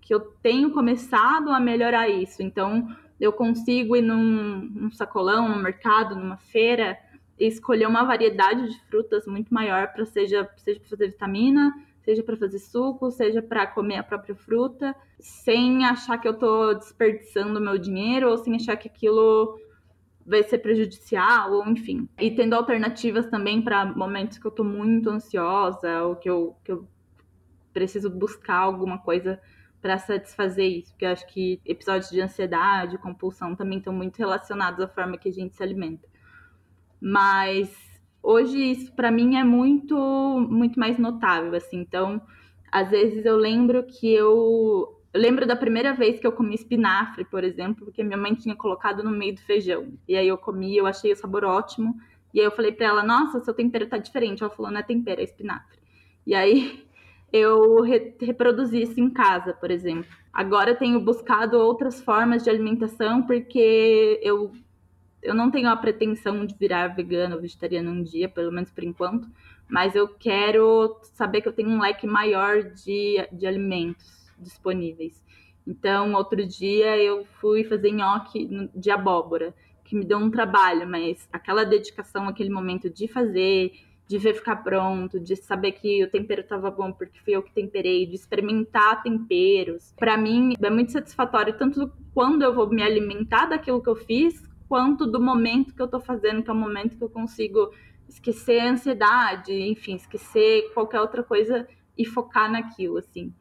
[0.00, 2.42] que eu tenho começado a melhorar isso.
[2.42, 6.98] Então eu consigo ir num, num sacolão, no mercado, numa feira,
[7.38, 11.72] e escolher uma variedade de frutas muito maior para seja, seja fazer vitamina,
[12.04, 16.74] seja para fazer suco, seja para comer a própria fruta, sem achar que eu estou
[16.74, 19.58] desperdiçando meu dinheiro ou sem achar que aquilo
[20.24, 22.08] vai ser prejudicial, ou enfim.
[22.20, 26.72] E tendo alternativas também para momentos que eu estou muito ansiosa ou que eu, que
[26.72, 26.86] eu
[27.72, 29.40] preciso buscar alguma coisa
[29.80, 34.80] para satisfazer isso, porque eu acho que episódios de ansiedade, compulsão também estão muito relacionados
[34.80, 36.06] à forma que a gente se alimenta.
[37.00, 37.91] Mas
[38.22, 39.96] hoje isso para mim é muito
[40.48, 41.78] muito mais notável assim.
[41.80, 42.22] Então
[42.70, 47.24] às vezes eu lembro que eu, eu lembro da primeira vez que eu comi espinafre
[47.24, 49.92] por exemplo porque minha mãe tinha colocado no meio do feijão.
[50.08, 51.96] E aí eu comi eu achei o sabor ótimo.
[52.32, 54.42] E aí eu falei para ela nossa seu tempero tá diferente.
[54.42, 55.78] Ela falou não é tempero é espinafre.
[56.26, 56.84] E aí
[57.32, 60.10] eu re reproduzi isso em casa por exemplo.
[60.32, 64.52] Agora eu tenho buscado outras formas de alimentação porque eu
[65.22, 68.82] eu não tenho a pretensão de virar vegano ou vegetariano um dia, pelo menos por
[68.82, 69.28] enquanto,
[69.68, 75.22] mas eu quero saber que eu tenho um leque maior de, de alimentos disponíveis.
[75.66, 79.54] Então, outro dia eu fui fazer nhoque de abóbora,
[79.84, 83.72] que me deu um trabalho, mas aquela dedicação, aquele momento de fazer,
[84.08, 87.52] de ver ficar pronto, de saber que o tempero estava bom porque fui eu que
[87.52, 93.46] temperei, de experimentar temperos, para mim é muito satisfatório tanto quando eu vou me alimentar
[93.46, 96.96] daquilo que eu fiz, quanto do momento que eu estou fazendo, que é o momento
[96.96, 97.74] que eu consigo
[98.08, 103.34] esquecer a ansiedade, enfim, esquecer qualquer outra coisa e focar naquilo, assim.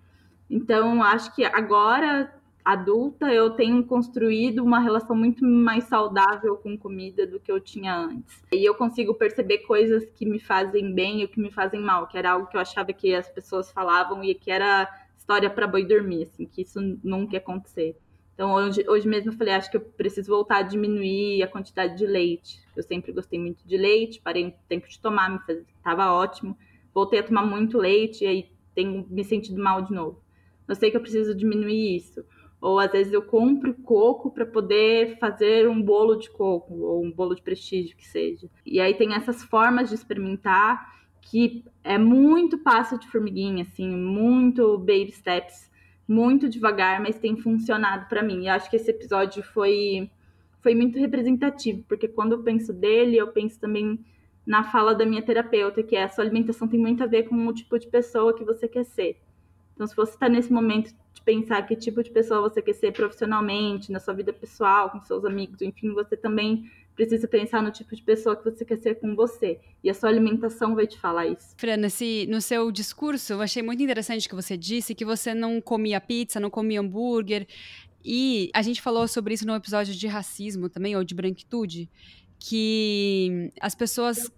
[0.50, 7.26] Então, acho que agora, adulta, eu tenho construído uma relação muito mais saudável com comida
[7.26, 8.44] do que eu tinha antes.
[8.52, 12.18] E eu consigo perceber coisas que me fazem bem e que me fazem mal, que
[12.18, 14.86] era algo que eu achava que as pessoas falavam e que era
[15.18, 17.98] história para boi dormir, assim, que isso nunca ia acontecer.
[18.42, 21.96] Então, hoje, hoje mesmo eu falei, acho que eu preciso voltar a diminuir a quantidade
[21.96, 22.60] de leite.
[22.76, 25.64] Eu sempre gostei muito de leite, parei um tempo de tomar, me faz...
[25.84, 26.58] tava ótimo.
[26.92, 30.24] Voltei a tomar muito leite e aí tenho me sentido mal de novo.
[30.68, 32.26] Eu sei que eu preciso diminuir isso.
[32.60, 37.12] Ou às vezes eu compro coco para poder fazer um bolo de coco, ou um
[37.12, 38.50] bolo de prestígio que seja.
[38.66, 44.80] E aí tem essas formas de experimentar que é muito passo de formiguinha, assim, muito
[44.80, 45.70] baby steps
[46.12, 48.44] muito devagar, mas tem funcionado para mim.
[48.44, 50.10] E acho que esse episódio foi
[50.62, 54.00] foi muito representativo, porque quando eu penso dele, eu penso também
[54.46, 57.48] na fala da minha terapeuta, que é a sua alimentação tem muito a ver com
[57.48, 59.20] o tipo de pessoa que você quer ser.
[59.74, 62.92] Então, se você está nesse momento de pensar que tipo de pessoa você quer ser
[62.92, 66.70] profissionalmente, na sua vida pessoal, com seus amigos, enfim, você também
[67.02, 69.60] precisa pensar no tipo de pessoa que você quer ser com você.
[69.84, 71.56] E a sua alimentação vai te falar isso.
[71.58, 75.60] Fran, nesse, no seu discurso, eu achei muito interessante que você disse que você não
[75.60, 77.48] comia pizza, não comia hambúrguer.
[78.06, 81.90] E a gente falou sobre isso no episódio de racismo também, ou de branquitude,
[82.40, 84.32] que as pessoas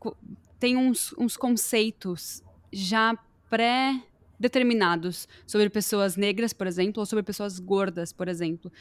[0.57, 3.17] têm uns, uns conceitos já
[3.49, 4.01] pré
[4.39, 8.71] determinados sobre pessoas negras, por exemplo, ou sobre pessoas gordas, por exemplo.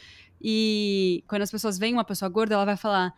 [0.40, 3.14] E quando as pessoas veem uma pessoa gorda, ela vai falar: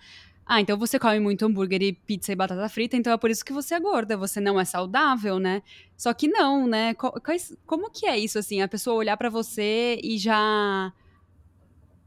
[0.46, 3.44] ah, então você come muito hambúrguer e pizza e batata frita, então é por isso
[3.44, 5.62] que você é gorda, você não é saudável, né?
[5.96, 6.94] Só que não, né?
[7.66, 8.60] Como que é isso, assim?
[8.60, 10.92] A pessoa olhar para você e já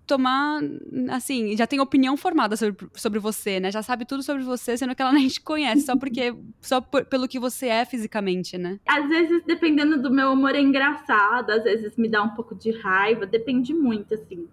[0.07, 0.61] tomar,
[1.09, 3.71] assim, já tem opinião formada sobre, sobre você, né?
[3.71, 7.05] Já sabe tudo sobre você, sendo que ela nem te conhece, só porque, só por,
[7.05, 8.79] pelo que você é fisicamente, né?
[8.87, 12.71] Às vezes, dependendo do meu humor, é engraçado, às vezes me dá um pouco de
[12.71, 14.47] raiva, depende muito, assim.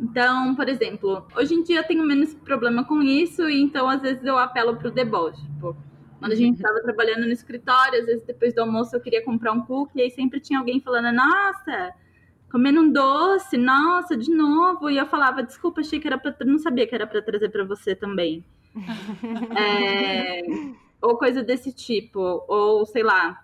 [0.00, 4.00] Então, por exemplo, hoje em dia eu tenho menos problema com isso, e então às
[4.00, 5.42] vezes eu apelo pro deboche.
[5.54, 5.76] Tipo,
[6.18, 6.82] quando a gente estava uhum.
[6.82, 10.10] trabalhando no escritório, às vezes depois do almoço eu queria comprar um cookie, e aí
[10.10, 11.94] sempre tinha alguém falando, nossa,
[12.50, 14.90] comendo um doce, nossa, de novo.
[14.90, 16.34] E eu falava, desculpa, achei que era pra.
[16.44, 18.44] Não sabia que era para trazer para você também.
[19.56, 20.42] é...
[21.00, 22.44] Ou coisa desse tipo.
[22.48, 23.42] Ou, sei lá,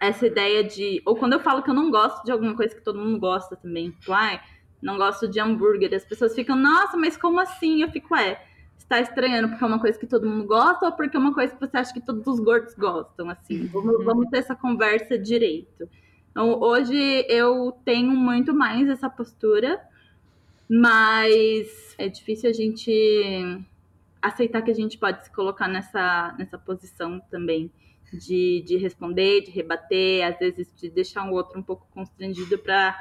[0.00, 1.02] essa ideia de.
[1.04, 3.56] Ou quando eu falo que eu não gosto de alguma coisa que todo mundo gosta
[3.56, 3.90] também.
[3.90, 4.40] Tipo, ai,
[4.82, 5.94] não gosto de hambúrguer.
[5.94, 7.82] As pessoas ficam, nossa, mas como assim?
[7.82, 8.42] Eu fico, é,
[8.76, 11.54] está estranhando porque é uma coisa que todo mundo gosta ou porque é uma coisa
[11.54, 13.66] que você acha que todos os gordos gostam, assim?
[13.72, 15.88] Vamos, vamos ter essa conversa direito.
[16.30, 19.80] Então, hoje eu tenho muito mais essa postura,
[20.68, 23.64] mas é difícil a gente
[24.20, 27.70] aceitar que a gente pode se colocar nessa, nessa posição também.
[28.12, 32.94] De, de responder, de rebater, às vezes de deixar o outro um pouco constrangido para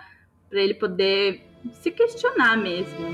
[0.54, 3.08] ele poder se questionar mesmo.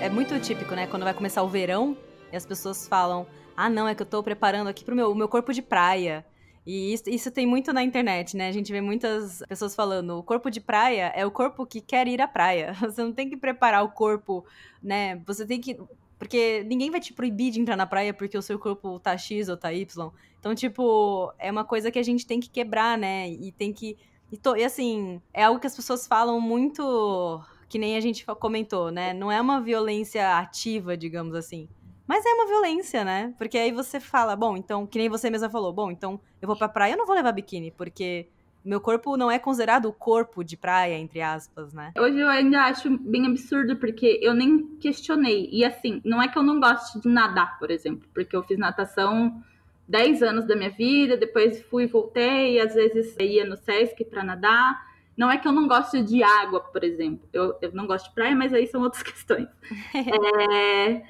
[0.00, 0.86] É muito típico, né?
[0.86, 1.96] Quando vai começar o verão
[2.32, 3.26] e as pessoas falam:
[3.56, 6.24] Ah, não, é que eu tô preparando aqui pro meu, meu corpo de praia.
[6.66, 8.48] E isso, isso, tem muito na internet, né?
[8.48, 12.06] A gente vê muitas pessoas falando: o corpo de praia é o corpo que quer
[12.06, 12.74] ir à praia.
[12.80, 14.44] Você não tem que preparar o corpo,
[14.82, 15.16] né?
[15.26, 15.78] Você tem que.
[16.18, 19.48] Porque ninguém vai te proibir de entrar na praia porque o seu corpo tá X
[19.48, 20.10] ou tá Y.
[20.38, 23.28] Então, tipo, é uma coisa que a gente tem que quebrar, né?
[23.28, 23.96] E tem que
[24.34, 27.40] e, to, e assim, é algo que as pessoas falam muito.
[27.68, 29.12] Que nem a gente comentou, né?
[29.12, 31.68] Não é uma violência ativa, digamos assim.
[32.04, 33.32] Mas é uma violência, né?
[33.38, 36.56] Porque aí você fala, bom, então, que nem você mesma falou, bom, então eu vou
[36.56, 38.28] pra praia, eu não vou levar biquíni, porque
[38.64, 41.92] meu corpo não é considerado o corpo de praia, entre aspas, né?
[41.96, 45.48] Hoje eu ainda acho bem absurdo, porque eu nem questionei.
[45.52, 48.58] E assim, não é que eu não goste de nadar, por exemplo, porque eu fiz
[48.58, 49.42] natação
[49.88, 54.24] 10 anos da minha vida, depois fui e voltei, às vezes ia no Sesc para
[54.24, 54.94] nadar.
[55.16, 57.28] Não é que eu não gosto de água, por exemplo.
[57.32, 59.48] Eu, eu não gosto de praia, mas aí são outras questões.
[59.94, 61.02] é,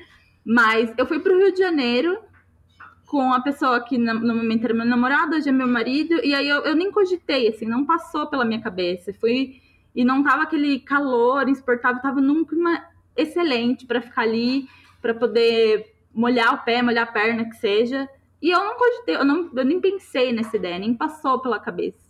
[0.44, 2.18] mas eu fui para o Rio de Janeiro
[3.06, 6.48] com a pessoa que no momento era meu namorado, hoje é meu marido, e aí
[6.48, 9.14] eu, eu nem cogitei, assim, não passou pela minha cabeça.
[9.14, 9.62] Fui
[9.94, 12.84] e não tava aquele calor insuportável, tava num clima
[13.16, 14.66] excelente para ficar ali,
[15.00, 18.08] para poder molhar o pé, molhar a perna, que seja.
[18.44, 22.04] E eu não cogitei, eu, não, eu nem pensei nessa ideia, nem passou pela cabeça.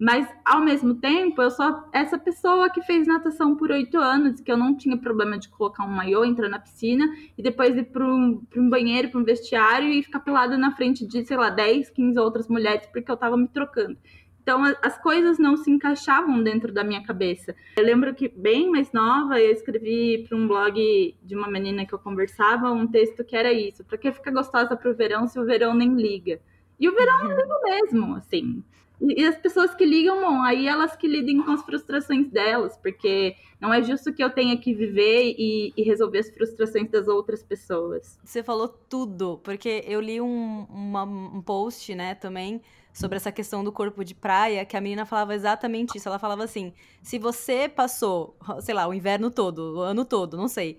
[0.00, 4.50] Mas, ao mesmo tempo, eu sou essa pessoa que fez natação por oito anos, que
[4.50, 8.06] eu não tinha problema de colocar um maiô, entrar na piscina e depois ir para
[8.06, 11.90] um, um banheiro, para um vestiário e ficar pelada na frente de, sei lá, 10,
[11.90, 13.98] 15 outras mulheres, porque eu estava me trocando.
[14.46, 17.52] Então as coisas não se encaixavam dentro da minha cabeça.
[17.76, 21.92] Eu lembro que bem mais nova eu escrevi para um blog de uma menina que
[21.92, 25.36] eu conversava um texto que era isso: para que ficar gostosa para o verão se
[25.36, 26.40] o verão nem liga?
[26.78, 28.62] E o verão não liga mesmo, assim.
[29.00, 33.34] E, as pessoas que ligam, bom, aí elas que lidem com as frustrações delas, porque
[33.60, 37.42] não é justo que eu tenha que viver e, e resolver as frustrações das outras
[37.42, 38.18] pessoas.
[38.24, 42.62] Você falou tudo, porque eu li um, uma, um post, né, também
[42.96, 46.08] sobre essa questão do corpo de praia, que a menina falava exatamente isso.
[46.08, 50.48] Ela falava assim: se você passou, sei lá, o inverno todo, o ano todo, não
[50.48, 50.78] sei,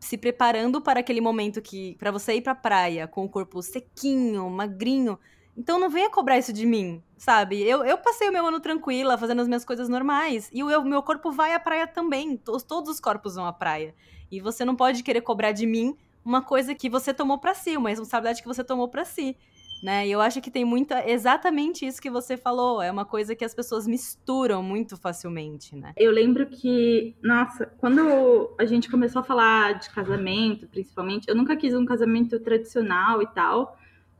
[0.00, 4.48] se preparando para aquele momento que para você ir para praia com o corpo sequinho,
[4.48, 5.18] magrinho,
[5.54, 7.62] então não venha cobrar isso de mim, sabe?
[7.62, 11.02] Eu, eu passei o meu ano tranquila, fazendo as minhas coisas normais, e o meu
[11.02, 12.38] corpo vai à praia também.
[12.38, 13.94] Todos, todos os corpos vão à praia.
[14.30, 17.76] E você não pode querer cobrar de mim uma coisa que você tomou para si,
[17.76, 19.36] uma responsabilidade que você tomou para si
[19.82, 20.06] né?
[20.06, 23.44] E eu acho que tem muita exatamente isso que você falou, é uma coisa que
[23.44, 25.92] as pessoas misturam muito facilmente, né?
[25.96, 31.56] Eu lembro que, nossa, quando a gente começou a falar de casamento, principalmente, eu nunca
[31.56, 33.76] quis um casamento tradicional e tal,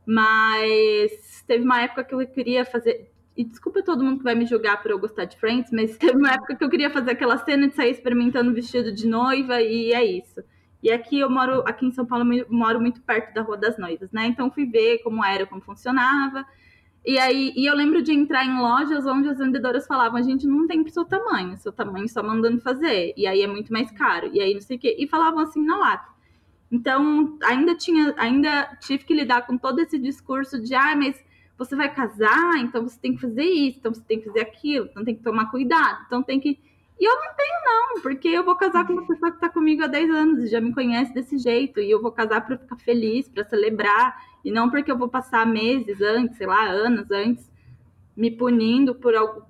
[0.06, 4.44] mas teve uma época que eu queria fazer e desculpa todo mundo que vai me
[4.44, 7.38] julgar por eu gostar de Friends, mas teve uma época que eu queria fazer aquela
[7.38, 10.42] cena de sair experimentando vestido de noiva e é isso.
[10.82, 13.76] E aqui eu moro, aqui em São Paulo, eu moro muito perto da Rua das
[13.78, 14.26] Noivas, né?
[14.26, 16.46] Então fui ver como era, como funcionava.
[17.04, 20.46] E aí, e eu lembro de entrar em lojas onde as vendedoras falavam: a gente
[20.46, 23.12] não tem pro seu tamanho, seu tamanho só mandando fazer.
[23.16, 24.30] E aí é muito mais caro.
[24.32, 24.96] E aí não sei o quê.
[24.98, 26.08] E falavam assim na lata.
[26.70, 31.24] Então, ainda tinha, ainda tive que lidar com todo esse discurso de, ah, mas
[31.56, 34.86] você vai casar, então você tem que fazer isso, então você tem que fazer aquilo,
[34.86, 36.60] então tem que tomar cuidado, então tem que
[37.00, 39.84] e eu não tenho, não, porque eu vou casar com uma pessoa que está comigo
[39.84, 41.80] há 10 anos e já me conhece desse jeito.
[41.80, 44.16] E eu vou casar para ficar feliz, para celebrar.
[44.44, 47.48] E não porque eu vou passar meses antes, sei lá, anos antes,
[48.16, 49.42] me punindo por algo.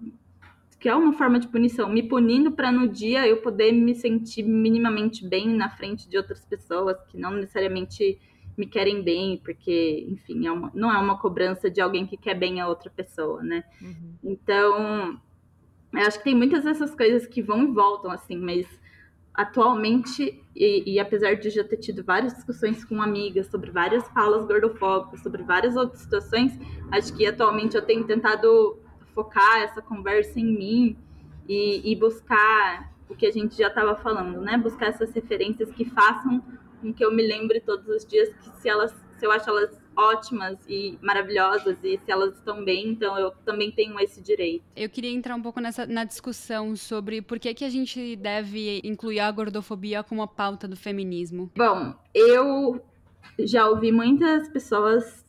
[0.78, 4.42] que é uma forma de punição, me punindo para no dia eu poder me sentir
[4.42, 8.20] minimamente bem na frente de outras pessoas que não necessariamente
[8.58, 12.34] me querem bem, porque, enfim, é uma, não é uma cobrança de alguém que quer
[12.34, 13.62] bem a outra pessoa, né?
[13.80, 14.14] Uhum.
[14.24, 15.20] Então,
[15.92, 18.66] eu acho que tem muitas dessas coisas que vão e voltam, assim, mas
[19.38, 24.44] atualmente, e, e, apesar de já ter tido várias discussões com amigas sobre várias falas
[24.46, 26.58] gordofóbicas, sobre várias outras situações,
[26.90, 28.76] acho que atualmente eu tenho tentado
[29.14, 30.96] focar essa conversa em mim
[31.48, 34.58] e, e buscar o que a gente já estava falando, né?
[34.58, 36.42] Buscar essas referências que façam
[36.80, 39.80] com que eu me lembre todos os dias que se elas, se eu acho elas
[39.98, 44.64] ótimas e maravilhosas e se elas estão bem, então eu também tenho esse direito.
[44.76, 48.80] Eu queria entrar um pouco nessa na discussão sobre por que que a gente deve
[48.84, 51.50] incluir a gordofobia como a pauta do feminismo.
[51.56, 52.80] Bom, eu
[53.40, 55.26] já ouvi muitas pessoas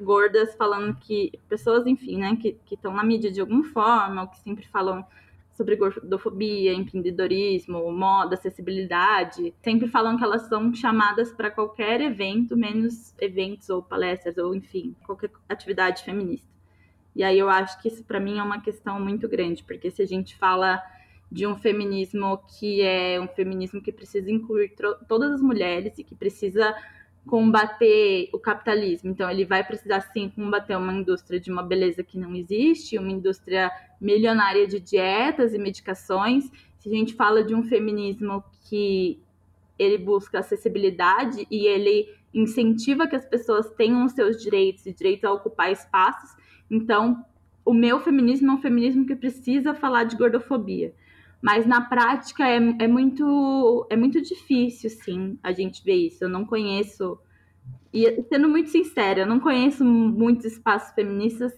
[0.00, 4.38] gordas falando que pessoas, enfim, né, que estão na mídia de alguma forma, ou que
[4.40, 5.06] sempre falam
[5.56, 13.14] sobre gordofobia, empreendedorismo, moda, acessibilidade, sempre falam que elas são chamadas para qualquer evento, menos
[13.18, 16.46] eventos ou palestras ou enfim, qualquer atividade feminista.
[17.14, 20.02] E aí eu acho que isso para mim é uma questão muito grande, porque se
[20.02, 20.82] a gente fala
[21.32, 24.74] de um feminismo que é um feminismo que precisa incluir
[25.08, 26.74] todas as mulheres e que precisa
[27.26, 29.10] combater o capitalismo.
[29.10, 33.10] Então, ele vai precisar sim combater uma indústria de uma beleza que não existe, uma
[33.10, 33.70] indústria
[34.00, 36.50] milionária de dietas e medicações.
[36.78, 39.20] Se a gente fala de um feminismo que
[39.78, 45.24] ele busca acessibilidade e ele incentiva que as pessoas tenham os seus direitos e direitos
[45.24, 46.30] a ocupar espaços,
[46.70, 47.24] então
[47.64, 50.94] o meu feminismo é um feminismo que precisa falar de gordofobia.
[51.40, 56.24] Mas na prática é, é, muito, é muito difícil, sim, a gente ver isso.
[56.24, 57.18] Eu não conheço,
[57.92, 61.52] e sendo muito sincera, eu não conheço muitos espaços feministas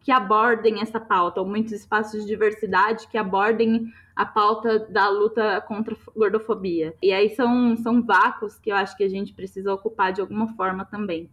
[0.00, 5.60] que abordem essa pauta, ou muitos espaços de diversidade que abordem a pauta da luta
[5.62, 6.94] contra a gordofobia.
[7.02, 10.48] E aí são, são vácuos que eu acho que a gente precisa ocupar de alguma
[10.54, 11.30] forma também.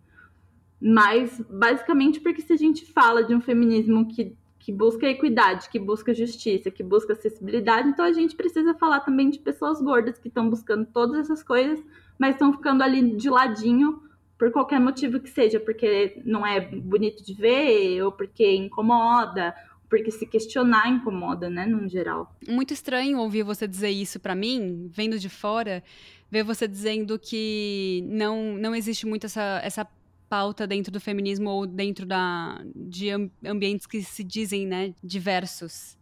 [0.81, 5.79] Mas, basicamente, porque se a gente fala de um feminismo que que busca equidade, que
[5.79, 7.89] busca justiça, que busca acessibilidade.
[7.89, 11.83] Então a gente precisa falar também de pessoas gordas que estão buscando todas essas coisas,
[12.17, 14.03] mas estão ficando ali de ladinho
[14.37, 19.53] por qualquer motivo que seja, porque não é bonito de ver, ou porque incomoda,
[19.89, 22.35] porque se questionar incomoda, né, no geral.
[22.47, 25.83] Muito estranho ouvir você dizer isso para mim, vendo de fora,
[26.29, 29.87] ver você dizendo que não não existe muito essa, essa
[30.31, 33.09] pauta dentro do feminismo ou dentro da, de
[33.45, 35.97] ambientes que se dizem né, diversos,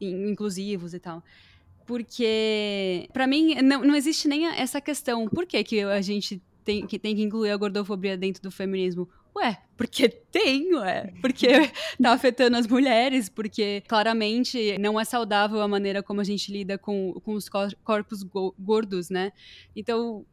[0.00, 1.22] inclusivos e tal.
[1.84, 5.28] Porque, para mim, não, não existe nem essa questão.
[5.28, 9.06] Por que, que a gente tem que, tem que incluir a gordofobia dentro do feminismo?
[9.36, 11.12] Ué, porque tem, ué.
[11.20, 11.46] Porque
[12.02, 16.78] tá afetando as mulheres, porque claramente não é saudável a maneira como a gente lida
[16.78, 17.50] com, com os
[17.84, 18.22] corpos
[18.58, 19.32] gordos, né?
[19.76, 20.24] Então,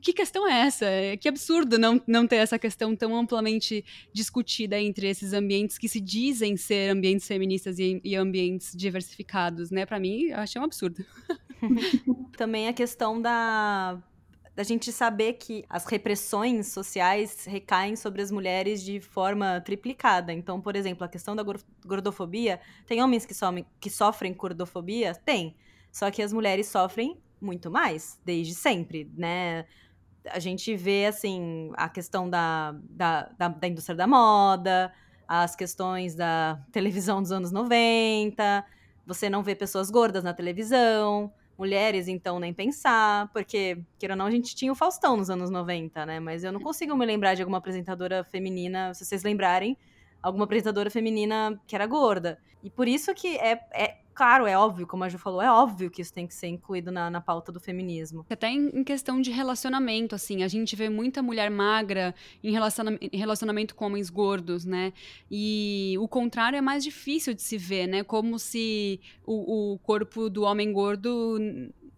[0.00, 0.86] que questão é essa?
[1.20, 6.00] Que absurdo não, não ter essa questão tão amplamente discutida entre esses ambientes que se
[6.00, 9.86] dizem ser ambientes feministas e, e ambientes diversificados, né?
[9.86, 11.04] Para mim, eu achei um absurdo.
[12.36, 14.00] Também a questão da
[14.54, 20.32] da gente saber que as repressões sociais recaem sobre as mulheres de forma triplicada.
[20.32, 21.44] Então, por exemplo, a questão da
[21.84, 23.34] gordofobia, tem homens que,
[23.80, 25.12] que sofrem gordofobia?
[25.12, 25.56] Tem.
[25.90, 29.66] Só que as mulheres sofrem muito mais, desde sempre, né?
[30.30, 34.92] A gente vê, assim, a questão da, da, da, da indústria da moda,
[35.28, 38.64] as questões da televisão dos anos 90,
[39.06, 44.26] você não vê pessoas gordas na televisão, mulheres, então, nem pensar, porque, queira ou não,
[44.26, 46.20] a gente tinha o Faustão nos anos 90, né?
[46.20, 49.76] Mas eu não consigo me lembrar de alguma apresentadora feminina, se vocês lembrarem,
[50.22, 52.38] alguma apresentadora feminina que era gorda.
[52.62, 55.90] E por isso que é, é claro, é óbvio, como a Ju falou, é óbvio
[55.90, 58.24] que isso tem que ser incluído na, na pauta do feminismo.
[58.30, 63.18] Até em, questão de relacionamento, assim, a gente vê muita mulher magra em relacionamento, em
[63.18, 64.92] relacionamento com homens gordos, né?
[65.30, 68.04] E o contrário é mais difícil de se ver, né?
[68.04, 71.38] Como se o, o corpo do homem gordo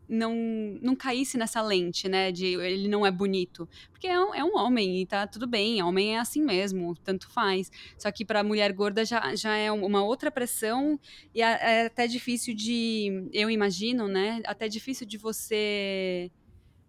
[0.09, 0.35] não,
[0.81, 2.33] não caísse nessa lente, né?
[2.33, 3.69] De ele não é bonito.
[3.91, 7.29] Porque é um, é um homem e tá tudo bem, homem é assim mesmo, tanto
[7.31, 7.71] faz.
[7.99, 10.99] Só que para mulher gorda já, já é uma outra pressão
[11.35, 13.29] e é, até difícil de.
[13.33, 14.41] Eu imagino, né?
[14.45, 16.31] Até difícil de você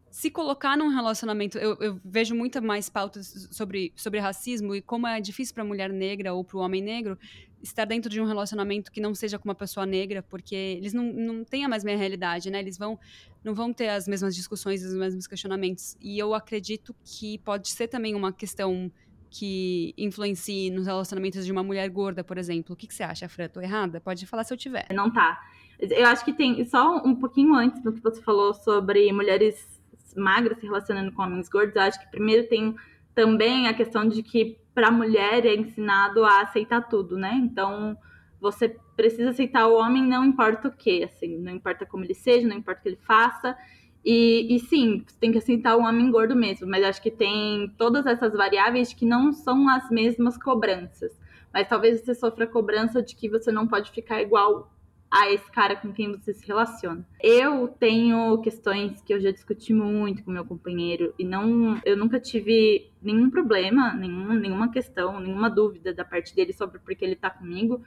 [0.09, 5.05] se colocar num relacionamento, eu, eu, vejo muita mais pautas sobre, sobre racismo e como
[5.05, 7.20] é difícil para a mulher negra ou para o homem negro
[7.62, 11.03] estar dentro de um relacionamento que não seja com uma pessoa negra, porque eles não,
[11.03, 12.60] não têm a mesma realidade, né?
[12.60, 12.99] Eles vão
[13.43, 15.95] não vão ter as mesmas discussões, os mesmos questionamentos.
[16.01, 18.91] E eu acredito que pode ser também uma questão
[19.30, 22.74] que influencie nos relacionamentos de uma mulher gorda, por exemplo.
[22.74, 23.47] O que, que você acha, Fran?
[23.47, 23.99] Tô errada?
[24.01, 24.88] Pode falar se eu tiver.
[24.93, 25.39] Não tá.
[25.80, 29.78] Eu acho que tem, só um pouquinho antes do que você falou sobre mulheres
[30.16, 32.76] magras se relacionando com homens gordos, eu acho que primeiro tem
[33.18, 37.34] também a questão de que para a mulher é ensinado a aceitar tudo, né?
[37.34, 37.97] Então,
[38.39, 42.47] você precisa aceitar o homem, não importa o que, assim, não importa como ele seja,
[42.47, 43.57] não importa o que ele faça.
[44.05, 47.74] E, e sim, você tem que aceitar o homem gordo mesmo, mas acho que tem
[47.76, 51.20] todas essas variáveis que não são as mesmas cobranças.
[51.51, 54.72] Mas talvez você sofra a cobrança de que você não pode ficar igual
[55.18, 57.03] a esse cara com quem você se relaciona.
[57.20, 62.20] Eu tenho questões que eu já discuti muito com meu companheiro e não, eu nunca
[62.20, 67.15] tive nenhum problema, nenhum, nenhuma questão, nenhuma dúvida da parte dele sobre por que ele
[67.15, 67.82] tá comigo.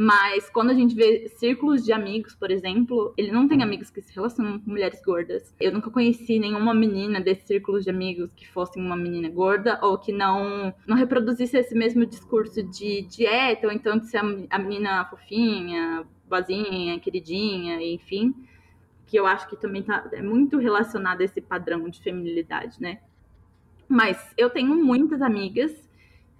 [0.00, 4.00] Mas quando a gente vê círculos de amigos, por exemplo, ele não tem amigos que
[4.00, 5.52] se relacionam com mulheres gordas.
[5.58, 9.98] Eu nunca conheci nenhuma menina desses círculos de amigos que fosse uma menina gorda ou
[9.98, 15.04] que não não reproduzisse esse mesmo discurso de dieta ou então de ser a menina
[15.06, 18.32] fofinha, boazinha, queridinha, enfim,
[19.04, 23.00] que eu acho que também tá, é muito relacionado a esse padrão de feminilidade, né?
[23.88, 25.72] Mas eu tenho muitas amigas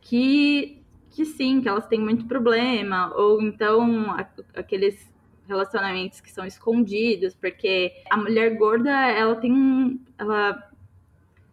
[0.01, 0.78] que
[1.11, 4.15] que sim, que elas têm muito problema, ou então
[4.55, 5.09] aqueles
[5.49, 10.69] relacionamentos que são escondidos, porque a mulher gorda, ela tem ela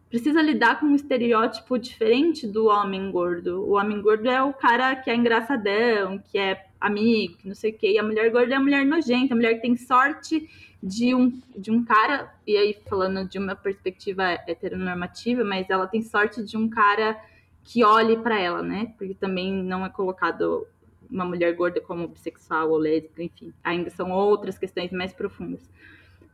[0.09, 3.63] precisa lidar com um estereótipo diferente do homem gordo.
[3.63, 7.71] O homem gordo é o cara que é engraçadão, que é amigo, que não sei
[7.71, 7.91] o quê.
[7.91, 10.47] E a mulher gorda é a mulher nojenta, a mulher que tem sorte
[10.81, 16.01] de um, de um cara, e aí falando de uma perspectiva heteronormativa, mas ela tem
[16.01, 17.19] sorte de um cara
[17.65, 18.93] que olhe para ela, né?
[18.97, 20.67] Porque também não é colocado
[21.09, 23.51] uma mulher gorda como bissexual ou lésbica, enfim.
[23.63, 25.67] Ainda são outras questões mais profundas.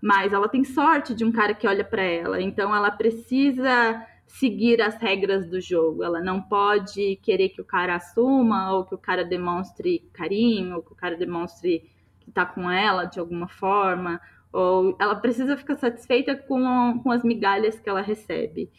[0.02, 4.82] Mas ela tem sorte de um cara que olha para ela, então ela precisa seguir
[4.82, 6.04] as regras do jogo.
[6.04, 10.82] Ela não pode querer que o cara assuma ou que o cara demonstre carinho, ou
[10.82, 14.20] que o cara demonstre que tá com ela de alguma forma,
[14.52, 18.70] ou ela precisa ficar satisfeita com, com as migalhas que ela recebe.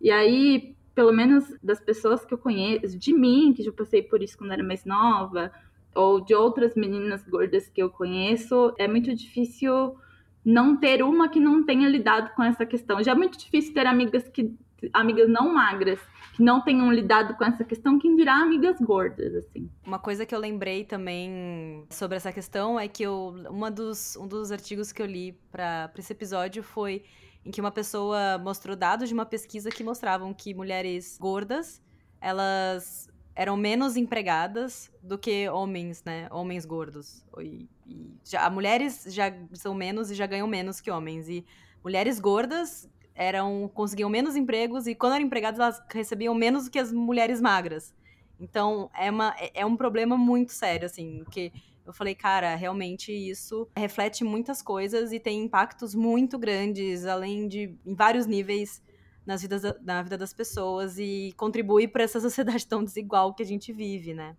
[0.00, 4.20] E aí, pelo menos das pessoas que eu conheço, de mim, que já passei por
[4.20, 5.52] isso quando era mais nova,
[5.94, 9.94] ou de outras meninas gordas que eu conheço, é muito difícil
[10.44, 13.00] não ter uma que não tenha lidado com essa questão.
[13.00, 14.52] Já é muito difícil ter amigas que
[14.92, 16.00] amigas não magras
[16.34, 19.70] que não tenham lidado com essa questão, quem dirá amigas gordas, assim.
[19.86, 24.26] Uma coisa que eu lembrei também sobre essa questão é que eu, uma dos, um
[24.26, 27.04] dos artigos que eu li para esse episódio foi
[27.44, 31.80] em que uma pessoa mostrou dados de uma pesquisa que mostravam que mulheres gordas,
[32.20, 36.26] elas eram menos empregadas do que homens, né?
[36.30, 37.24] Homens gordos.
[37.38, 41.28] E, e já, mulheres já são menos e já ganham menos que homens.
[41.28, 41.46] E
[41.82, 46.78] mulheres gordas eram conseguiam menos empregos e quando eram empregadas elas recebiam menos do que
[46.78, 47.94] as mulheres magras.
[48.40, 51.52] Então é, uma, é, é um problema muito sério, assim, que
[51.88, 57.74] eu falei, cara, realmente isso reflete muitas coisas e tem impactos muito grandes, além de
[57.84, 58.82] em vários níveis
[59.24, 63.46] nas vidas na vida das pessoas e contribui para essa sociedade tão desigual que a
[63.46, 64.36] gente vive, né?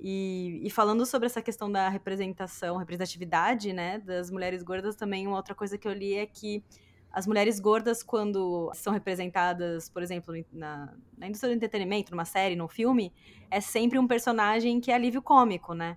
[0.00, 5.36] E, e, falando sobre essa questão da representação, representatividade, né, das mulheres gordas, também uma
[5.36, 6.64] outra coisa que eu li é que
[7.10, 12.56] as mulheres gordas, quando são representadas, por exemplo, na, na indústria do entretenimento, numa série,
[12.56, 13.12] num filme,
[13.48, 15.96] é sempre um personagem que é alívio cômico, né?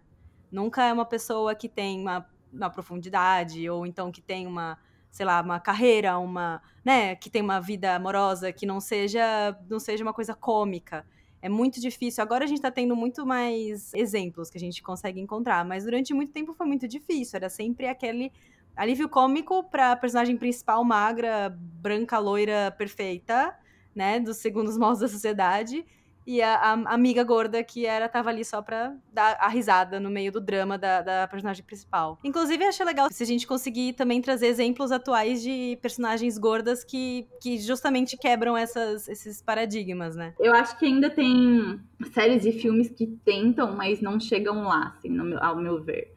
[0.51, 4.77] Nunca é uma pessoa que tem uma, uma profundidade, ou então que tem uma,
[5.11, 9.79] sei lá, uma carreira, uma, né, que tem uma vida amorosa que não seja, não
[9.79, 11.05] seja uma coisa cômica.
[11.41, 12.23] É muito difícil.
[12.23, 16.13] Agora a gente tá tendo muito mais exemplos que a gente consegue encontrar, mas durante
[16.13, 17.37] muito tempo foi muito difícil.
[17.37, 18.31] Era sempre aquele
[18.75, 23.57] alívio cômico pra personagem principal magra, branca, loira, perfeita,
[23.95, 25.85] né, dos segundos maus da sociedade
[26.27, 30.09] e a, a, amiga gorda que era tava ali só pra dar a risada no
[30.09, 32.19] meio do drama da, da personagem principal.
[32.21, 37.25] Inclusive, achei legal se a gente conseguir também trazer exemplos atuais de personagens gordas que,
[37.41, 40.33] que justamente quebram essas, esses paradigmas, né?
[40.37, 41.79] Eu acho que ainda tem
[42.11, 46.13] séries e filmes que tentam, mas não chegam lá, assim, meu, ao meu ver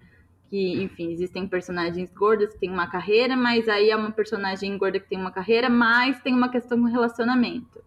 [0.51, 4.99] que, enfim, existem personagens gordas que têm uma carreira, mas aí é uma personagem gorda
[4.99, 7.81] que tem uma carreira, mas tem uma questão com relacionamento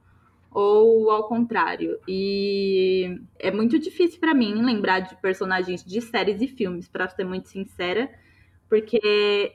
[0.54, 1.99] ou ao contrário.
[2.08, 7.24] E é muito difícil para mim lembrar de personagens de séries e filmes, para ser
[7.26, 8.10] muito sincera,
[8.70, 9.54] porque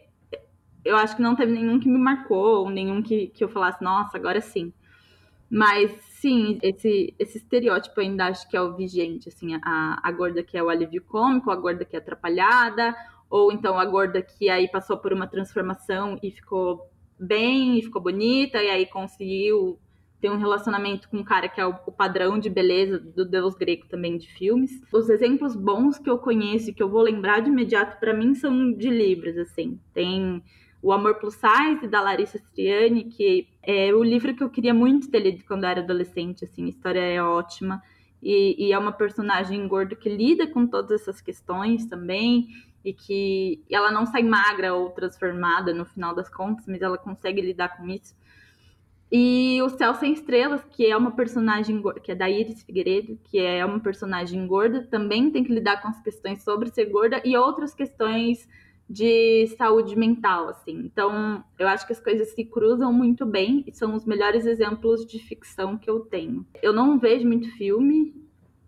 [0.84, 3.82] eu acho que não teve nenhum que me marcou, ou nenhum que, que eu falasse,
[3.82, 4.72] nossa, agora sim.
[5.50, 5.90] Mas
[6.20, 10.56] sim, esse, esse estereótipo ainda acho que é o vigente, assim, a, a gorda que
[10.58, 12.94] é o alívio cômico, a gorda que é atrapalhada,
[13.30, 18.00] ou então a gorda que aí passou por uma transformação e ficou bem, e ficou
[18.00, 19.78] bonita, e aí conseguiu
[20.20, 23.86] tem um relacionamento com um cara que é o, padrão de beleza do deus grego
[23.88, 24.82] também de filmes.
[24.92, 28.34] Os exemplos bons que eu conheço e que eu vou lembrar de imediato para mim
[28.34, 29.78] são de livros, assim.
[29.94, 30.42] Tem
[30.82, 35.10] o Amor Plus Size da Larissa Striani, que é o livro que eu queria muito
[35.10, 37.82] ter lido quando eu era adolescente, assim, a história é ótima.
[38.20, 42.48] E, e é uma personagem gorda que lida com todas essas questões também
[42.84, 47.40] e que ela não sai magra ou transformada no final das contas, mas ela consegue
[47.40, 48.16] lidar com isso.
[49.10, 53.38] E o Céu Sem Estrelas, que é uma personagem que é da Iris Figueiredo, que
[53.38, 57.36] é uma personagem gorda, também tem que lidar com as questões sobre ser gorda e
[57.36, 58.46] outras questões
[58.88, 60.78] de saúde mental, assim.
[60.84, 65.06] Então, eu acho que as coisas se cruzam muito bem e são os melhores exemplos
[65.06, 66.46] de ficção que eu tenho.
[66.62, 68.14] Eu não vejo muito filme,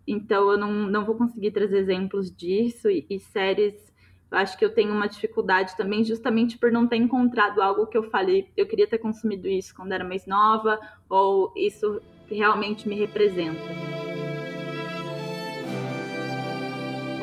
[0.05, 3.90] então eu não, não vou conseguir trazer exemplos disso e, e séries
[4.31, 7.97] eu acho que eu tenho uma dificuldade também, justamente por não ter encontrado algo que
[7.97, 10.79] eu falei, eu queria ter consumido isso quando era mais nova,
[11.09, 13.59] ou isso realmente me representa.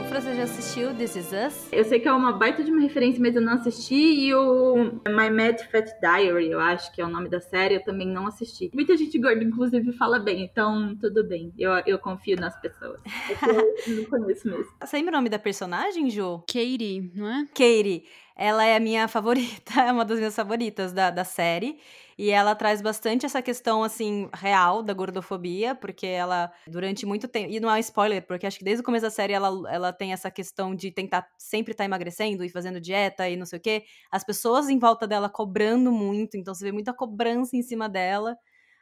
[0.09, 1.69] Você já assistiu This Is Us?
[1.71, 3.95] Eu sei que é uma baita de uma referência, mas eu não assisti.
[3.95, 4.75] E o
[5.07, 8.27] My Mad Fat Diary, eu acho que é o nome da série, eu também não
[8.27, 8.71] assisti.
[8.73, 11.53] Muita gente gorda, inclusive, fala bem, então tudo bem.
[11.59, 13.01] Eu, eu confio nas pessoas.
[13.87, 14.67] eu não conheço mesmo.
[14.83, 16.43] Você lembra o nome da personagem, Jo?
[16.47, 17.47] Katie, não é?
[17.49, 18.05] Katie.
[18.41, 21.79] Ela é a minha favorita, é uma das minhas favoritas da, da série.
[22.17, 27.51] E ela traz bastante essa questão, assim, real da gordofobia, porque ela, durante muito tempo.
[27.53, 29.93] E não é um spoiler, porque acho que desde o começo da série ela, ela
[29.93, 33.59] tem essa questão de tentar sempre estar tá emagrecendo e fazendo dieta e não sei
[33.59, 33.85] o quê.
[34.11, 38.37] As pessoas em volta dela cobrando muito, então você vê muita cobrança em cima dela.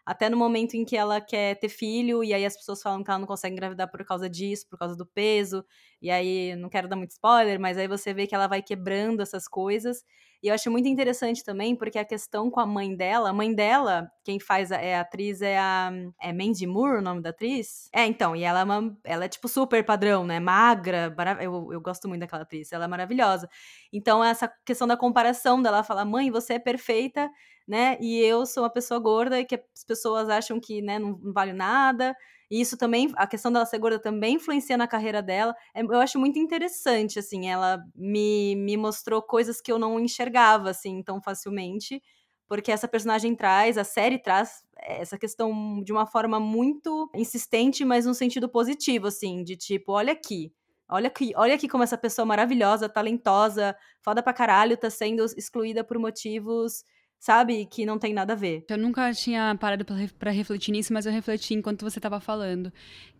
[0.06, 3.10] Até no momento em que ela quer ter filho, e aí as pessoas falam que
[3.10, 5.64] ela não consegue engravidar por causa disso, por causa do peso.
[6.00, 9.20] E aí, não quero dar muito spoiler, mas aí você vê que ela vai quebrando
[9.20, 10.04] essas coisas.
[10.42, 13.52] E eu acho muito interessante também, porque a questão com a mãe dela, a mãe
[13.54, 15.90] dela, quem faz a, é, a atriz é a.
[16.20, 17.88] É Mandy Moore o nome da atriz?
[17.92, 20.38] É, então, e ela é, uma, ela é tipo super padrão, né?
[20.38, 23.48] Magra, eu, eu gosto muito daquela atriz, ela é maravilhosa.
[23.92, 27.30] Então, essa questão da comparação dela falar, mãe, você é perfeita,
[27.66, 27.96] né?
[28.00, 31.32] E eu sou uma pessoa gorda e que as pessoas acham que né, não, não
[31.32, 32.14] vale nada.
[32.50, 35.54] E isso também, a questão dela ser gorda também influencia na carreira dela.
[35.74, 40.70] É, eu acho muito interessante, assim, ela me, me mostrou coisas que eu não enxergava,
[40.70, 42.00] assim, tão facilmente.
[42.48, 48.06] Porque essa personagem traz, a série traz essa questão de uma forma muito insistente, mas
[48.06, 50.52] num sentido positivo, assim, de tipo, olha aqui,
[50.88, 55.82] Olha aqui, olha aqui como essa pessoa maravilhosa, talentosa, foda pra caralho, tá sendo excluída
[55.82, 56.84] por motivos
[57.18, 57.66] sabe?
[57.66, 58.64] Que não tem nada a ver.
[58.68, 59.84] Eu nunca tinha parado
[60.18, 62.72] para refletir nisso, mas eu refleti enquanto você estava falando.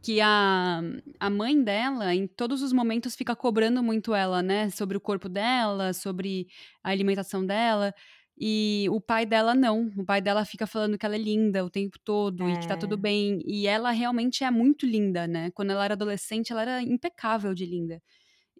[0.02, 0.80] Que a,
[1.18, 4.70] a mãe dela, em todos os momentos, fica cobrando muito ela, né?
[4.70, 6.46] Sobre o corpo dela, sobre
[6.82, 7.94] a alimentação dela.
[8.38, 9.90] E o pai dela não.
[9.96, 12.52] O pai dela fica falando que ela é linda o tempo todo é.
[12.52, 12.98] e que tá tudo é.
[12.98, 13.42] bem.
[13.46, 15.50] E ela realmente é muito linda, né?
[15.52, 18.02] Quando ela era adolescente, ela era impecável de linda.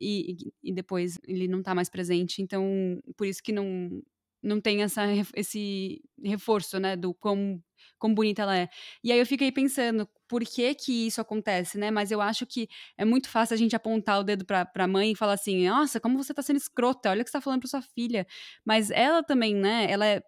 [0.01, 2.43] E, e, depois ele não tá mais presente.
[2.43, 4.03] Então, por isso que não,
[4.47, 5.03] não tem essa,
[5.34, 7.62] esse reforço, né, do quão,
[7.99, 8.68] quão bonita ela é.
[9.03, 11.91] E aí eu fiquei pensando, por que que isso acontece, né?
[11.91, 15.12] Mas eu acho que é muito fácil a gente apontar o dedo pra, pra mãe
[15.12, 17.61] e falar assim, nossa, como você tá sendo escrota, olha o que você tá falando
[17.61, 18.27] pra sua filha.
[18.64, 20.22] Mas ela também, né, ela é,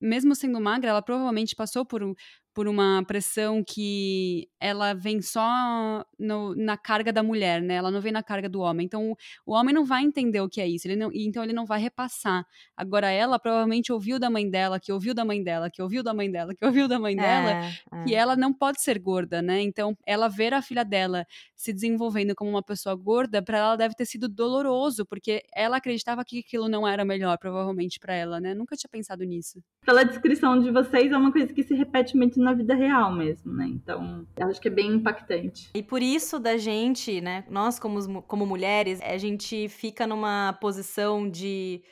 [0.00, 2.02] mesmo sendo magra, ela provavelmente passou por,
[2.54, 7.74] por uma pressão que ela vem só no, na carga da mulher, né?
[7.74, 8.84] Ela não vem na carga do homem.
[8.84, 11.64] Então, o homem não vai entender o que é isso, ele não, então ele não
[11.64, 12.44] vai repassar.
[12.76, 16.12] Agora, ela provavelmente ouviu da mãe dela, que ouviu da mãe dela, que ouviu da
[16.12, 18.04] mãe dela, que ouviu da mãe dela, é, é.
[18.04, 19.60] que ela não pode ser gorda, né?
[19.60, 23.94] Então, ela ver a filha dela se desenvolvendo como uma pessoa gorda, para ela deve
[23.94, 28.54] ter sido doloroso, porque ela acreditava que aquilo não era melhor, provavelmente, para ela, né?
[28.54, 29.62] Nunca tinha pensado nisso.
[29.84, 33.52] Pela descrição de vocês, é uma coisa que se repete muito na vida real mesmo,
[33.52, 33.66] né?
[33.66, 35.70] Então, acho que é bem impactante.
[35.74, 41.28] E por isso da gente, né, nós como, como mulheres, a gente fica numa posição
[41.28, 41.82] de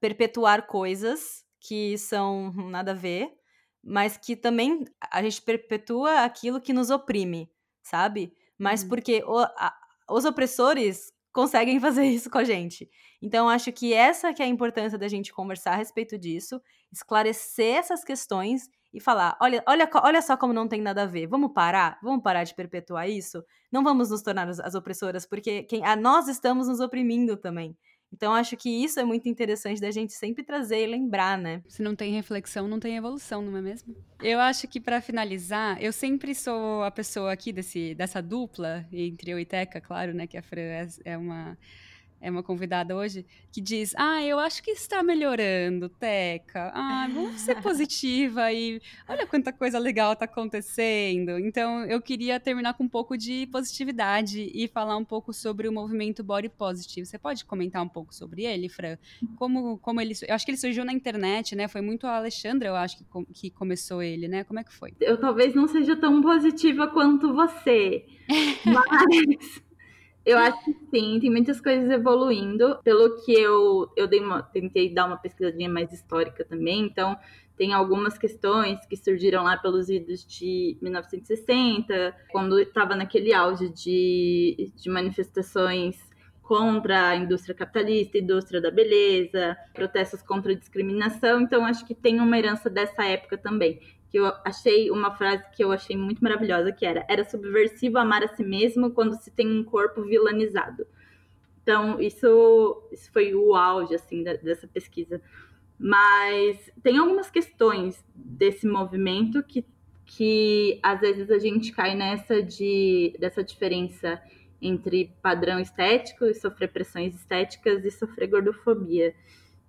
[0.00, 3.28] perpetuar coisas que são nada a ver,
[3.82, 7.50] mas que também a gente perpetua aquilo que nos oprime,
[7.82, 8.32] sabe?
[8.58, 8.88] Mas hum.
[8.88, 9.74] porque o, a,
[10.08, 12.88] os opressores conseguem fazer isso com a gente.
[13.22, 16.60] Então, acho que essa que é a importância da gente conversar a respeito disso,
[16.92, 21.26] esclarecer essas questões e falar: olha, olha, olha só como não tem nada a ver.
[21.26, 21.98] Vamos parar?
[22.02, 23.44] Vamos parar de perpetuar isso?
[23.70, 27.76] Não vamos nos tornar as opressoras, porque quem, a, nós estamos nos oprimindo também.
[28.12, 31.62] Então, acho que isso é muito interessante da gente sempre trazer e lembrar, né?
[31.68, 33.96] Se não tem reflexão, não tem evolução, não é mesmo?
[34.20, 39.30] Eu acho que para finalizar, eu sempre sou a pessoa aqui desse, dessa dupla, entre
[39.30, 40.26] eu e Teca, claro, né?
[40.26, 41.56] Que a Fran é, é uma
[42.20, 46.70] é uma convidada hoje, que diz: Ah, eu acho que está melhorando, Teca.
[46.74, 51.38] Ah, vamos ser positiva e olha quanta coisa legal está acontecendo.
[51.38, 55.72] Então, eu queria terminar com um pouco de positividade e falar um pouco sobre o
[55.72, 57.06] movimento Body Positive.
[57.06, 58.98] Você pode comentar um pouco sobre ele, Fran?
[59.36, 60.14] Como, como ele.
[60.28, 61.68] Eu acho que ele surgiu na internet, né?
[61.68, 64.44] Foi muito a Alexandra, eu acho, que, que começou ele, né?
[64.44, 64.92] Como é que foi?
[65.00, 68.04] Eu talvez não seja tão positiva quanto você,
[68.66, 69.69] mas.
[70.30, 72.78] Eu acho que sim, tem muitas coisas evoluindo.
[72.84, 77.18] Pelo que eu, eu uma, tentei dar uma pesquisadinha mais histórica também, então
[77.56, 84.72] tem algumas questões que surgiram lá pelos idos de 1960, quando estava naquele auge de,
[84.76, 85.98] de manifestações
[86.42, 91.40] contra a indústria capitalista, indústria da beleza, protestos contra a discriminação.
[91.40, 93.80] Então, acho que tem uma herança dessa época também
[94.10, 98.24] que eu achei uma frase que eu achei muito maravilhosa, que era: era subversivo amar
[98.24, 100.86] a si mesmo quando se tem um corpo vilanizado.
[101.62, 105.22] Então, isso, isso foi o auge, assim, da, dessa pesquisa.
[105.78, 109.64] Mas tem algumas questões desse movimento que,
[110.04, 114.20] que às vezes a gente cai nessa de, dessa diferença
[114.60, 119.14] entre padrão estético e sofrer pressões estéticas e sofrer gordofobia.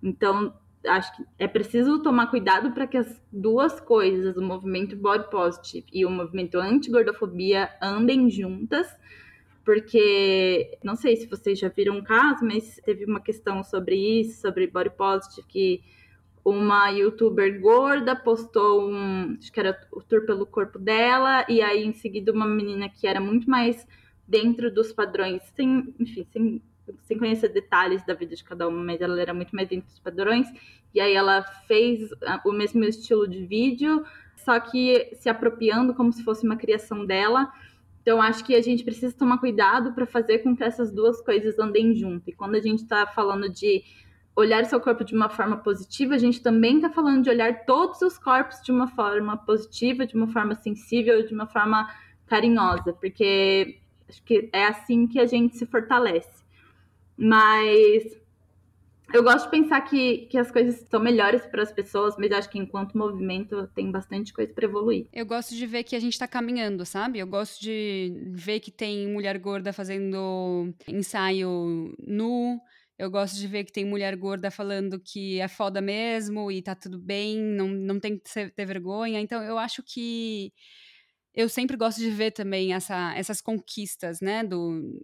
[0.02, 0.52] Então,
[0.86, 5.86] acho que é preciso tomar cuidado para que as duas coisas, o movimento body positive
[5.92, 8.88] e o movimento anti-gordofobia, andem juntas,
[9.64, 14.40] porque não sei se vocês já viram um caso, mas teve uma questão sobre isso,
[14.40, 15.82] sobre body positive, que
[16.44, 21.84] uma youtuber gorda postou um, acho que era o tour pelo corpo dela, e aí
[21.84, 23.86] em seguida uma menina que era muito mais
[24.26, 26.62] dentro dos padrões, sem, enfim, sem
[27.02, 29.98] sem conhecer detalhes da vida de cada uma, mas ela era muito mais dentro dos
[29.98, 30.46] padrões.
[30.94, 34.04] E aí ela fez ah, o mesmo estilo de vídeo,
[34.36, 37.50] só que se apropriando como se fosse uma criação dela.
[38.02, 41.58] Então acho que a gente precisa tomar cuidado para fazer com que essas duas coisas
[41.58, 42.28] andem junto.
[42.28, 43.82] E quando a gente está falando de
[44.34, 48.00] olhar seu corpo de uma forma positiva, a gente também está falando de olhar todos
[48.02, 51.88] os corpos de uma forma positiva, de uma forma sensível, de uma forma
[52.26, 53.78] carinhosa, porque
[54.08, 56.41] acho que é assim que a gente se fortalece.
[57.16, 58.22] Mas
[59.12, 62.48] eu gosto de pensar que, que as coisas estão melhores para as pessoas, mas acho
[62.48, 65.06] que enquanto movimento tem bastante coisa para evoluir.
[65.12, 67.18] Eu gosto de ver que a gente está caminhando, sabe?
[67.18, 72.58] Eu gosto de ver que tem mulher gorda fazendo ensaio nu.
[72.98, 76.74] Eu gosto de ver que tem mulher gorda falando que é foda mesmo e tá
[76.74, 79.20] tudo bem, não, não tem que ter vergonha.
[79.20, 80.52] Então eu acho que
[81.34, 85.02] eu sempre gosto de ver também essa, essas conquistas, né, do,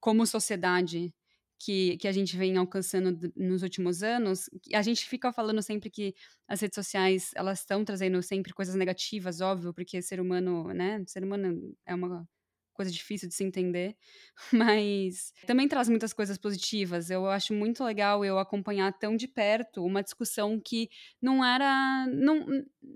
[0.00, 1.14] como sociedade
[1.58, 6.14] que, que a gente vem alcançando nos últimos anos, a gente fica falando sempre que
[6.46, 11.24] as redes sociais, elas estão trazendo sempre coisas negativas, óbvio, porque ser humano, né, ser
[11.24, 12.26] humano é uma
[12.78, 13.96] coisa difícil de se entender,
[14.52, 17.10] mas também traz muitas coisas positivas.
[17.10, 20.88] Eu acho muito legal eu acompanhar tão de perto uma discussão que
[21.20, 22.46] não era não,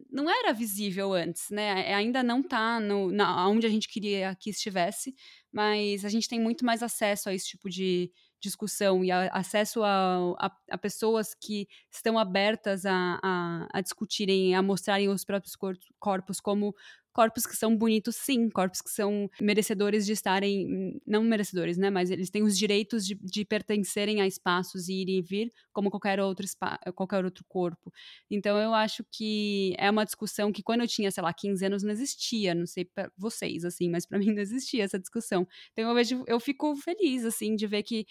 [0.08, 1.92] não era visível antes, né?
[1.94, 5.12] Ainda não está no na, onde a gente queria que estivesse,
[5.50, 9.82] mas a gente tem muito mais acesso a esse tipo de discussão e a, acesso
[9.84, 15.56] a, a, a, pessoas que estão abertas a, a, a, discutirem, a mostrarem os próprios
[15.98, 16.74] corpos como
[17.12, 22.10] corpos que são bonitos, sim, corpos que são merecedores de estarem, não merecedores, né, mas
[22.10, 26.20] eles têm os direitos de, de pertencerem a espaços e ir e vir como qualquer
[26.20, 26.46] outro,
[26.94, 27.92] qualquer outro corpo.
[28.30, 31.82] Então eu acho que é uma discussão que quando eu tinha, sei lá, 15 anos
[31.82, 35.46] não existia, não sei para vocês, assim, mas para mim não existia essa discussão.
[35.72, 38.06] Então eu vejo, eu fico feliz, assim, de ver que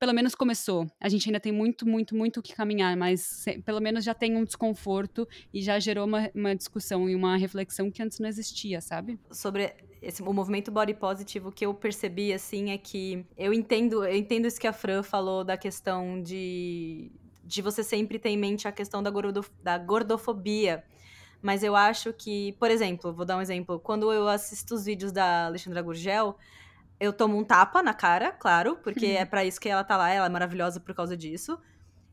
[0.00, 0.90] pelo menos começou.
[0.98, 4.34] A gente ainda tem muito, muito, muito o que caminhar, mas pelo menos já tem
[4.34, 8.80] um desconforto e já gerou uma, uma discussão e uma reflexão que antes não existia,
[8.80, 9.20] sabe?
[9.30, 14.02] Sobre esse, o movimento body positive, o que eu percebi, assim, é que eu entendo,
[14.02, 17.12] eu entendo isso que a Fran falou da questão de,
[17.44, 20.82] de você sempre ter em mente a questão da, gordo, da gordofobia.
[21.42, 23.78] Mas eu acho que, por exemplo, vou dar um exemplo.
[23.78, 26.36] Quando eu assisto os vídeos da Alexandra Gurgel,
[27.00, 30.10] eu tomo um tapa na cara, claro, porque é para isso que ela tá lá,
[30.10, 31.58] ela é maravilhosa por causa disso.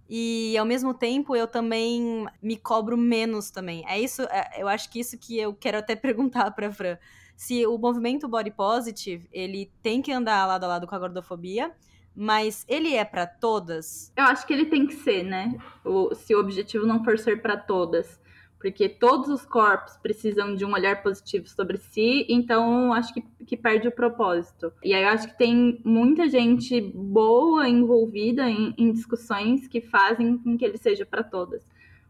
[0.09, 3.83] E ao mesmo tempo eu também me cobro menos também.
[3.85, 6.97] É isso, é, eu acho que isso que eu quero até perguntar pra Fran.
[7.35, 11.71] Se o movimento body positive, ele tem que andar lado a lado com a gordofobia,
[12.15, 14.11] mas ele é para todas?
[14.15, 15.55] Eu acho que ele tem que ser, né?
[15.83, 18.19] O, se o objetivo não for ser para todas
[18.59, 23.55] porque todos os corpos precisam de um olhar positivo sobre si, então acho que, que
[23.55, 24.71] perde o propósito.
[24.83, 30.37] E aí eu acho que tem muita gente boa envolvida em, em discussões que fazem
[30.37, 31.63] com que ele seja para todas.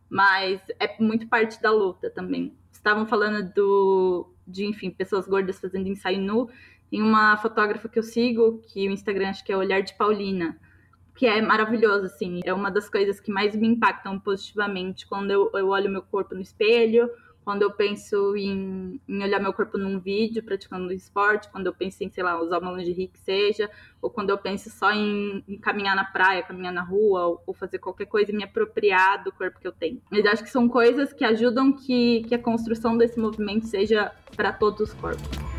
[0.10, 2.56] Mas é muito parte da luta também.
[2.72, 6.50] Estavam falando do, de, enfim, pessoas gordas fazendo ensaio nu.
[6.90, 10.58] Tem uma fotógrafa que eu sigo, que o Instagram acho que é Olhar de Paulina
[11.18, 12.40] que é maravilhoso, assim.
[12.46, 16.36] É uma das coisas que mais me impactam positivamente quando eu, eu olho meu corpo
[16.36, 17.10] no espelho,
[17.44, 22.04] quando eu penso em, em, olhar meu corpo num vídeo praticando esporte, quando eu penso
[22.04, 23.70] em, sei lá, usar uma lingerie que seja,
[24.02, 27.54] ou quando eu penso só em, em caminhar na praia, caminhar na rua, ou, ou,
[27.54, 30.02] fazer qualquer coisa e me apropriar do corpo que eu tenho.
[30.12, 34.52] Mas acho que são coisas que ajudam que, que a construção desse movimento seja para
[34.52, 35.57] todos os corpos.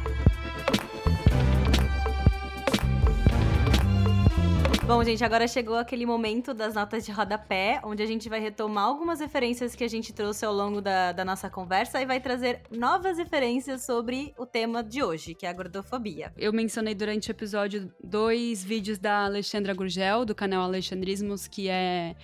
[4.89, 8.85] Bom, gente, agora chegou aquele momento das notas de rodapé, onde a gente vai retomar
[8.85, 12.63] algumas referências que a gente trouxe ao longo da, da nossa conversa e vai trazer
[12.71, 16.33] novas referências sobre o tema de hoje, que é a gordofobia.
[16.39, 22.17] Eu mencionei durante o episódio dois vídeos da Alexandra Gurgel, do canal Alexandrismos, que é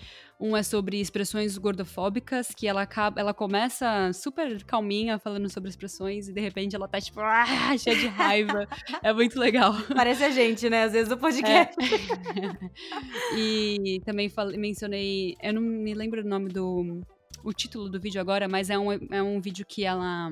[0.45, 6.29] um é sobre expressões gordofóbicas, que ela acaba, ela começa super calminha falando sobre expressões
[6.29, 7.47] e de repente ela tá tipo, ah,
[7.79, 8.69] cheia de raiva.
[9.03, 9.73] é muito legal.
[9.95, 10.83] Parece a gente, né?
[10.83, 11.75] Às vezes o podcast.
[11.81, 13.35] É.
[13.39, 17.01] e também falei, mencionei, eu não me lembro o nome do
[17.43, 20.31] o título do vídeo agora, mas é um, é um vídeo que ela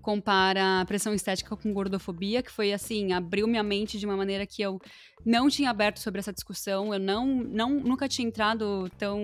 [0.00, 4.62] compara pressão estética com gordofobia, que foi assim, abriu minha mente de uma maneira que
[4.62, 4.80] eu
[5.24, 9.20] não tinha aberto sobre essa discussão, eu não, não nunca tinha entrado tão,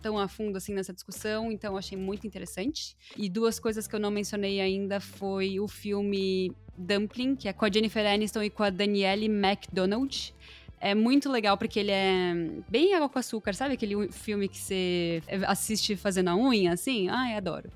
[0.00, 2.96] tão a fundo assim nessa discussão, então achei muito interessante.
[3.16, 7.64] E duas coisas que eu não mencionei ainda foi o filme Dumpling, que é com
[7.64, 10.34] a Jennifer Aniston e com a Danielle MacDonald.
[10.80, 12.32] É muito legal porque ele é
[12.68, 17.08] bem água com açúcar, sabe aquele filme que você assiste fazendo a unha, assim?
[17.08, 17.70] Ai, adoro.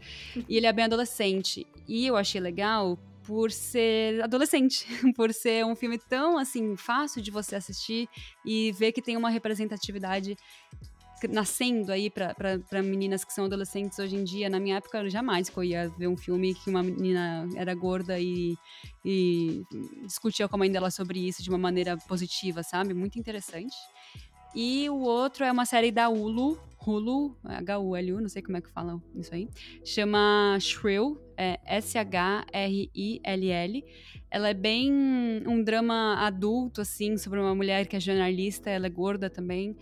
[0.48, 1.66] E ele é bem adolescente.
[1.86, 7.30] E eu achei legal por ser adolescente, por ser um filme tão assim fácil de
[7.30, 8.08] você assistir
[8.44, 10.36] e ver que tem uma representatividade
[11.28, 14.48] nascendo aí para meninas que são adolescentes hoje em dia.
[14.48, 18.18] Na minha época, jamais que eu ia ver um filme que uma menina era gorda
[18.18, 18.56] e,
[19.04, 19.62] e
[20.06, 22.94] discutia com a mãe dela sobre isso de uma maneira positiva, sabe?
[22.94, 23.74] Muito interessante.
[24.54, 28.70] E o outro é uma série da Hulu, Hulu, H-U-L-U, não sei como é que
[28.70, 29.48] fala isso aí,
[29.84, 32.14] chama Shrill, é S-H-R-I-L-L.
[34.30, 34.90] Ela é bem
[35.46, 39.76] um drama adulto, assim, sobre uma mulher que é jornalista, ela é gorda também.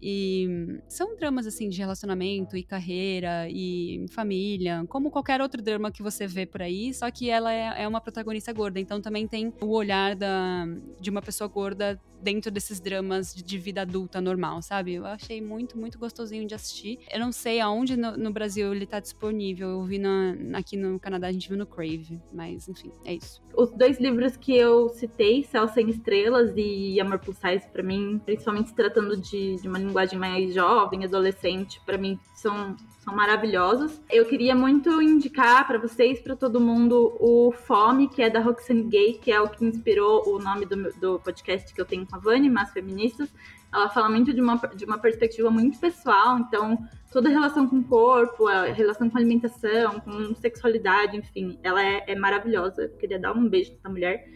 [0.00, 6.02] E são dramas, assim, de relacionamento e carreira e família, como qualquer outro drama que
[6.02, 9.52] você vê por aí, só que ela é, é uma protagonista gorda, então também tem
[9.60, 10.66] o olhar da,
[11.00, 14.94] de uma pessoa gorda dentro desses dramas de vida adulta normal, sabe?
[14.94, 16.98] Eu achei muito, muito gostosinho de assistir.
[17.12, 20.98] Eu não sei aonde no, no Brasil ele tá disponível, eu vi na, aqui no
[20.98, 23.40] Canadá, a gente viu no Crave, mas enfim, é isso.
[23.56, 28.20] Os dois livros que eu citei, Céu Sem Estrelas e Amor Plus Size, pra mim,
[28.24, 34.00] principalmente se tratando de, de uma linguagem mais jovem, adolescente, para mim são, são maravilhosos.
[34.08, 38.84] Eu queria muito indicar para vocês, para todo mundo, o Fome, que é da Roxane
[38.84, 42.16] Gay, que é o que inspirou o nome do, do podcast que eu tenho com
[42.16, 43.28] a Vani, Mas Feministas.
[43.72, 46.78] Ela fala muito de uma, de uma perspectiva muito pessoal, então
[47.12, 51.84] toda a relação com o corpo, a relação com a alimentação, com sexualidade, enfim, ela
[51.84, 52.82] é, é maravilhosa.
[52.82, 54.26] Eu queria dar um beijo nessa mulher.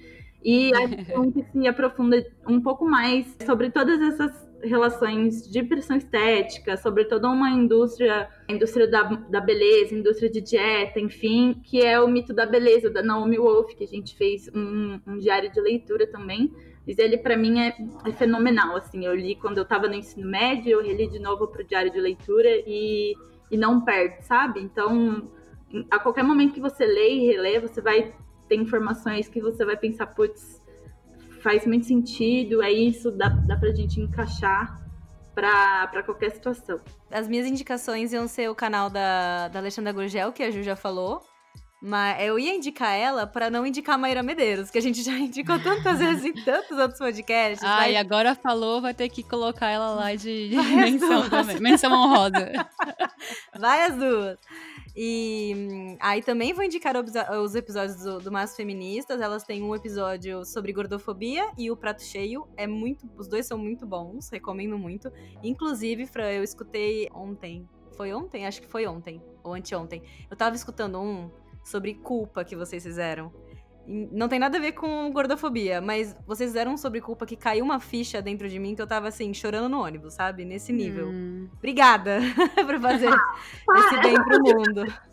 [0.44, 6.76] E a gente se aprofunda um pouco mais sobre todas essas relações de pressão estética,
[6.76, 12.00] sobre toda uma indústria, a indústria da, da beleza, indústria de dieta, enfim, que é
[12.00, 15.60] o mito da beleza da Naomi Wolf, que a gente fez um, um diário de
[15.60, 16.52] leitura também.
[16.86, 18.76] Mas ele, para mim, é, é, fenomenal.
[18.76, 21.64] Assim, eu li quando eu estava no ensino médio, eu reli de novo para o
[21.64, 23.14] diário de leitura e,
[23.50, 24.60] e não perde, sabe?
[24.60, 25.30] Então,
[25.90, 28.12] a qualquer momento que você lê e relê, você vai
[28.48, 30.60] ter informações que você vai pensar, putz,
[31.40, 34.80] faz muito sentido, é isso, dá, dá pra gente encaixar
[35.34, 36.80] para qualquer situação.
[37.10, 40.76] As minhas indicações iam ser o canal da, da Alexandra Gurgel, que a Ju já
[40.76, 41.22] falou.
[41.84, 45.10] Mas eu ia indicar ela para não indicar a Maíra Medeiros, que a gente já
[45.18, 47.60] indicou tantas vezes em tantos outros podcasts.
[47.60, 47.92] Ah, mas...
[47.92, 51.58] e agora falou, vai ter que colocar ela lá de, de menção também.
[51.58, 52.52] Menção honrosa.
[53.58, 54.38] Vai as duas.
[54.94, 59.20] E hum, aí também vou indicar os episódios do, do Mas Feministas.
[59.20, 62.46] Elas têm um episódio sobre gordofobia e o prato cheio.
[62.56, 63.10] É muito.
[63.16, 65.10] Os dois são muito bons, recomendo muito.
[65.42, 67.68] Inclusive, Fran, eu escutei ontem.
[67.96, 68.46] Foi ontem?
[68.46, 69.22] Acho que foi ontem.
[69.42, 70.02] Ou anteontem.
[70.30, 71.30] Eu tava escutando um
[71.64, 73.32] sobre culpa que vocês fizeram.
[73.86, 77.80] Não tem nada a ver com gordofobia, mas vocês fizeram sobre culpa que caiu uma
[77.80, 80.44] ficha dentro de mim que eu tava assim, chorando no ônibus, sabe?
[80.44, 81.08] Nesse nível.
[81.08, 81.48] Hum.
[81.58, 82.20] Obrigada
[82.64, 83.10] por fazer
[83.76, 85.11] esse bem pro mundo.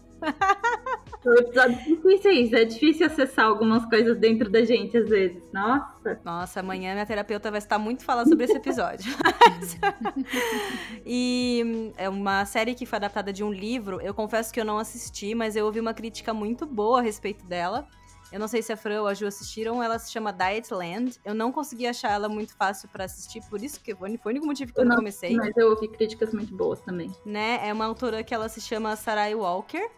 [1.22, 5.44] São episódios difíceis, é difícil acessar algumas coisas dentro da gente às vezes.
[5.52, 6.20] Nossa.
[6.24, 9.12] Nossa, amanhã minha terapeuta vai estar muito falando sobre esse episódio.
[11.06, 14.00] e é uma série que foi adaptada de um livro.
[14.02, 17.46] Eu confesso que eu não assisti, mas eu ouvi uma crítica muito boa a respeito
[17.46, 17.86] dela
[18.32, 21.20] Eu não sei se a Fran ou a Ju assistiram, ela se chama Dietland.
[21.26, 24.46] Eu não consegui achar ela muito fácil para assistir, por isso que foi o único
[24.46, 25.36] motivo que eu, Eu não não- comecei.
[25.36, 27.12] Mas eu ouvi críticas muito boas também.
[27.26, 27.60] né?
[27.68, 29.90] É uma autora que ela se chama Sarai Walker.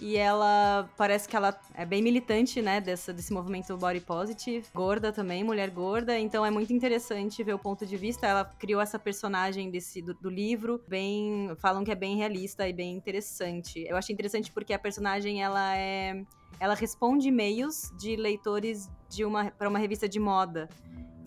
[0.00, 4.66] E ela parece que ela é bem militante, né, dessa, desse movimento body positive.
[4.74, 6.18] Gorda também, mulher gorda.
[6.18, 8.26] Então é muito interessante ver o ponto de vista.
[8.26, 11.54] Ela criou essa personagem desse, do, do livro, bem.
[11.58, 13.84] Falam que é bem realista e bem interessante.
[13.88, 16.24] Eu achei interessante porque a personagem ela é.
[16.60, 20.68] Ela responde e-mails de leitores de uma para uma revista de moda.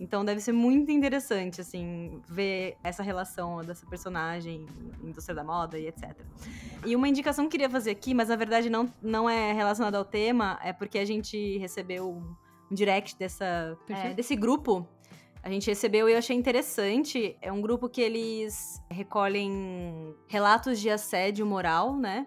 [0.00, 4.64] Então deve ser muito interessante, assim, ver essa relação dessa personagem,
[5.02, 6.16] indústria da moda e etc.
[6.86, 9.98] E uma indicação que eu queria fazer aqui, mas na verdade não, não é relacionada
[9.98, 12.36] ao tema, é porque a gente recebeu um,
[12.70, 14.86] um direct dessa, é, desse grupo.
[15.42, 17.36] A gente recebeu e eu achei interessante.
[17.40, 22.26] É um grupo que eles recolhem relatos de assédio moral, né?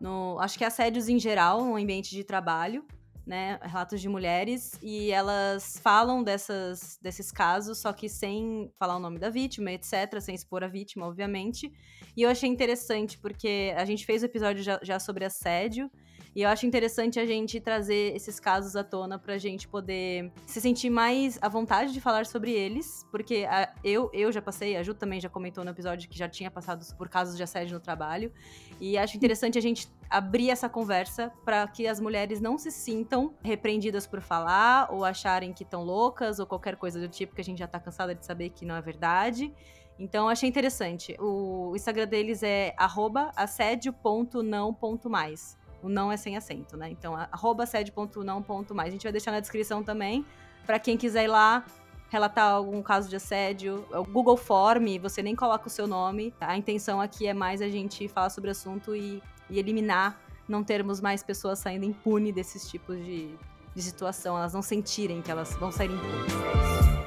[0.00, 2.84] No, acho que assédios em geral no ambiente de trabalho
[3.28, 8.98] né, relatos de mulheres e elas falam dessas, desses casos, só que sem falar o
[8.98, 11.70] nome da vítima, etc, sem expor a vítima, obviamente.
[12.16, 15.90] E eu achei interessante porque a gente fez o episódio já, já sobre assédio
[16.38, 20.60] e eu acho interessante a gente trazer esses casos à tona pra gente poder se
[20.60, 24.82] sentir mais à vontade de falar sobre eles, porque a- eu, eu já passei, a
[24.84, 27.80] Ju também já comentou no episódio que já tinha passado por casos de assédio no
[27.80, 28.32] trabalho,
[28.80, 33.34] e acho interessante a gente abrir essa conversa para que as mulheres não se sintam
[33.42, 37.44] repreendidas por falar ou acharem que estão loucas ou qualquer coisa do tipo que a
[37.44, 39.52] gente já tá cansada de saber que não é verdade.
[39.98, 41.16] Então achei interessante.
[41.18, 45.58] O Instagram deles é arroba assédio.não.mais.
[45.82, 46.90] O não é sem acento, né?
[46.90, 48.88] Então, arroba assédio.não.mais.
[48.88, 50.24] A gente vai deixar na descrição também
[50.66, 51.64] para quem quiser ir lá
[52.10, 53.86] relatar algum caso de assédio.
[53.92, 56.34] É o Google Form, você nem coloca o seu nome.
[56.40, 60.64] A intenção aqui é mais a gente falar sobre o assunto e, e eliminar, não
[60.64, 63.34] termos mais pessoas saindo impune desses tipos de,
[63.74, 64.36] de situação.
[64.36, 66.97] Elas não sentirem que elas vão sair impunes.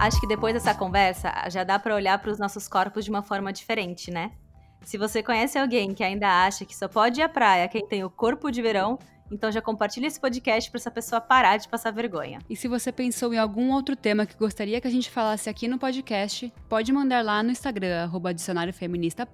[0.00, 3.22] Acho que depois dessa conversa já dá pra olhar para os nossos corpos de uma
[3.22, 4.32] forma diferente, né?
[4.80, 8.02] Se você conhece alguém que ainda acha que só pode ir à praia quem tem
[8.02, 8.98] o corpo de verão,
[9.30, 12.38] então já compartilha esse podcast para essa pessoa parar de passar vergonha.
[12.48, 15.68] E se você pensou em algum outro tema que gostaria que a gente falasse aqui
[15.68, 19.28] no podcast, pode mandar lá no Instagram, arroba Dicionário Feminista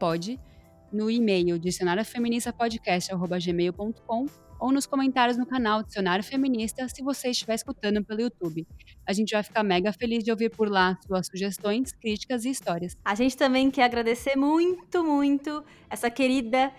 [0.93, 8.21] no e-mail dicionariofeministapodcast.gmail.com ou nos comentários no canal Dicionário Feminista se você estiver escutando pelo
[8.21, 8.67] YouTube.
[9.07, 12.97] A gente vai ficar mega feliz de ouvir por lá suas sugestões, críticas e histórias.
[13.05, 16.73] A gente também quer agradecer muito, muito essa querida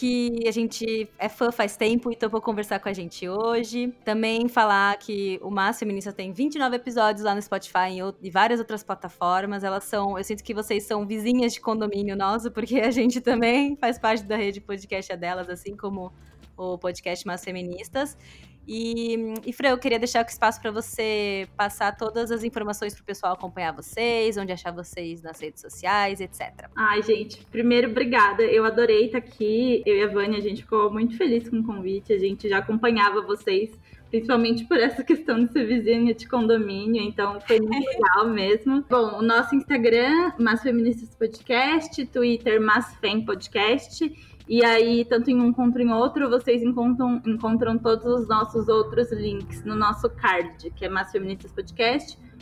[0.00, 3.94] que a gente é fã faz tempo e topou conversar com a gente hoje.
[4.02, 8.82] Também falar que o Márcio Feminista tem 29 episódios lá no Spotify e, várias outras
[8.82, 9.62] plataformas.
[9.62, 13.76] Elas são, eu sinto que vocês são vizinhas de condomínio nosso, porque a gente também
[13.76, 16.10] faz parte da rede podcast delas, assim como
[16.60, 18.16] o podcast Mas Feministas.
[18.68, 23.02] E, e Fran, eu queria deixar o espaço para você passar todas as informações para
[23.02, 26.68] o pessoal acompanhar vocês, onde achar vocês nas redes sociais, etc.
[26.76, 28.44] Ai, gente, primeiro, obrigada.
[28.44, 29.82] Eu adorei estar aqui.
[29.84, 32.12] Eu e a Vânia, a gente ficou muito feliz com o convite.
[32.12, 33.70] A gente já acompanhava vocês,
[34.08, 37.02] principalmente por essa questão de ser vizinha de condomínio.
[37.02, 38.84] Então, foi muito legal mesmo.
[38.88, 44.29] Bom, o nosso Instagram, Mas Feministas Podcast, Twitter, Mas Fem Podcast.
[44.50, 49.12] E aí, tanto em um quanto em outro, vocês encontram, encontram todos os nossos outros
[49.12, 50.88] links no nosso card, que é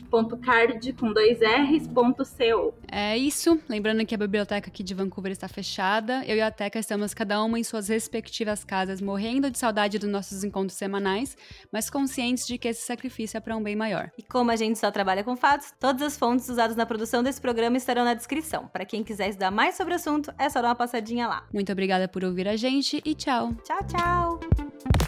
[0.09, 2.75] masfeministaspodcast.card com dois R's, ponto CO.
[2.91, 3.61] É isso.
[3.69, 6.25] Lembrando que a biblioteca aqui de Vancouver está fechada.
[6.25, 10.09] Eu e a Teca estamos cada uma em suas respectivas casas, morrendo de saudade dos
[10.09, 11.37] nossos encontros semanais,
[11.73, 14.11] mas conscientes de que esse sacrifício é para um bem maior.
[14.19, 17.41] E como a gente só trabalha com fatos, todas as fontes usadas na produção desse
[17.41, 18.67] programa estarão na descrição.
[18.69, 21.47] Para quem quiser estudar mais sobre o assunto, é só dar uma passadinha lá.
[21.53, 23.55] Muito obrigada por ouvir a gente e tchau!
[23.65, 25.08] Tchau, tchau!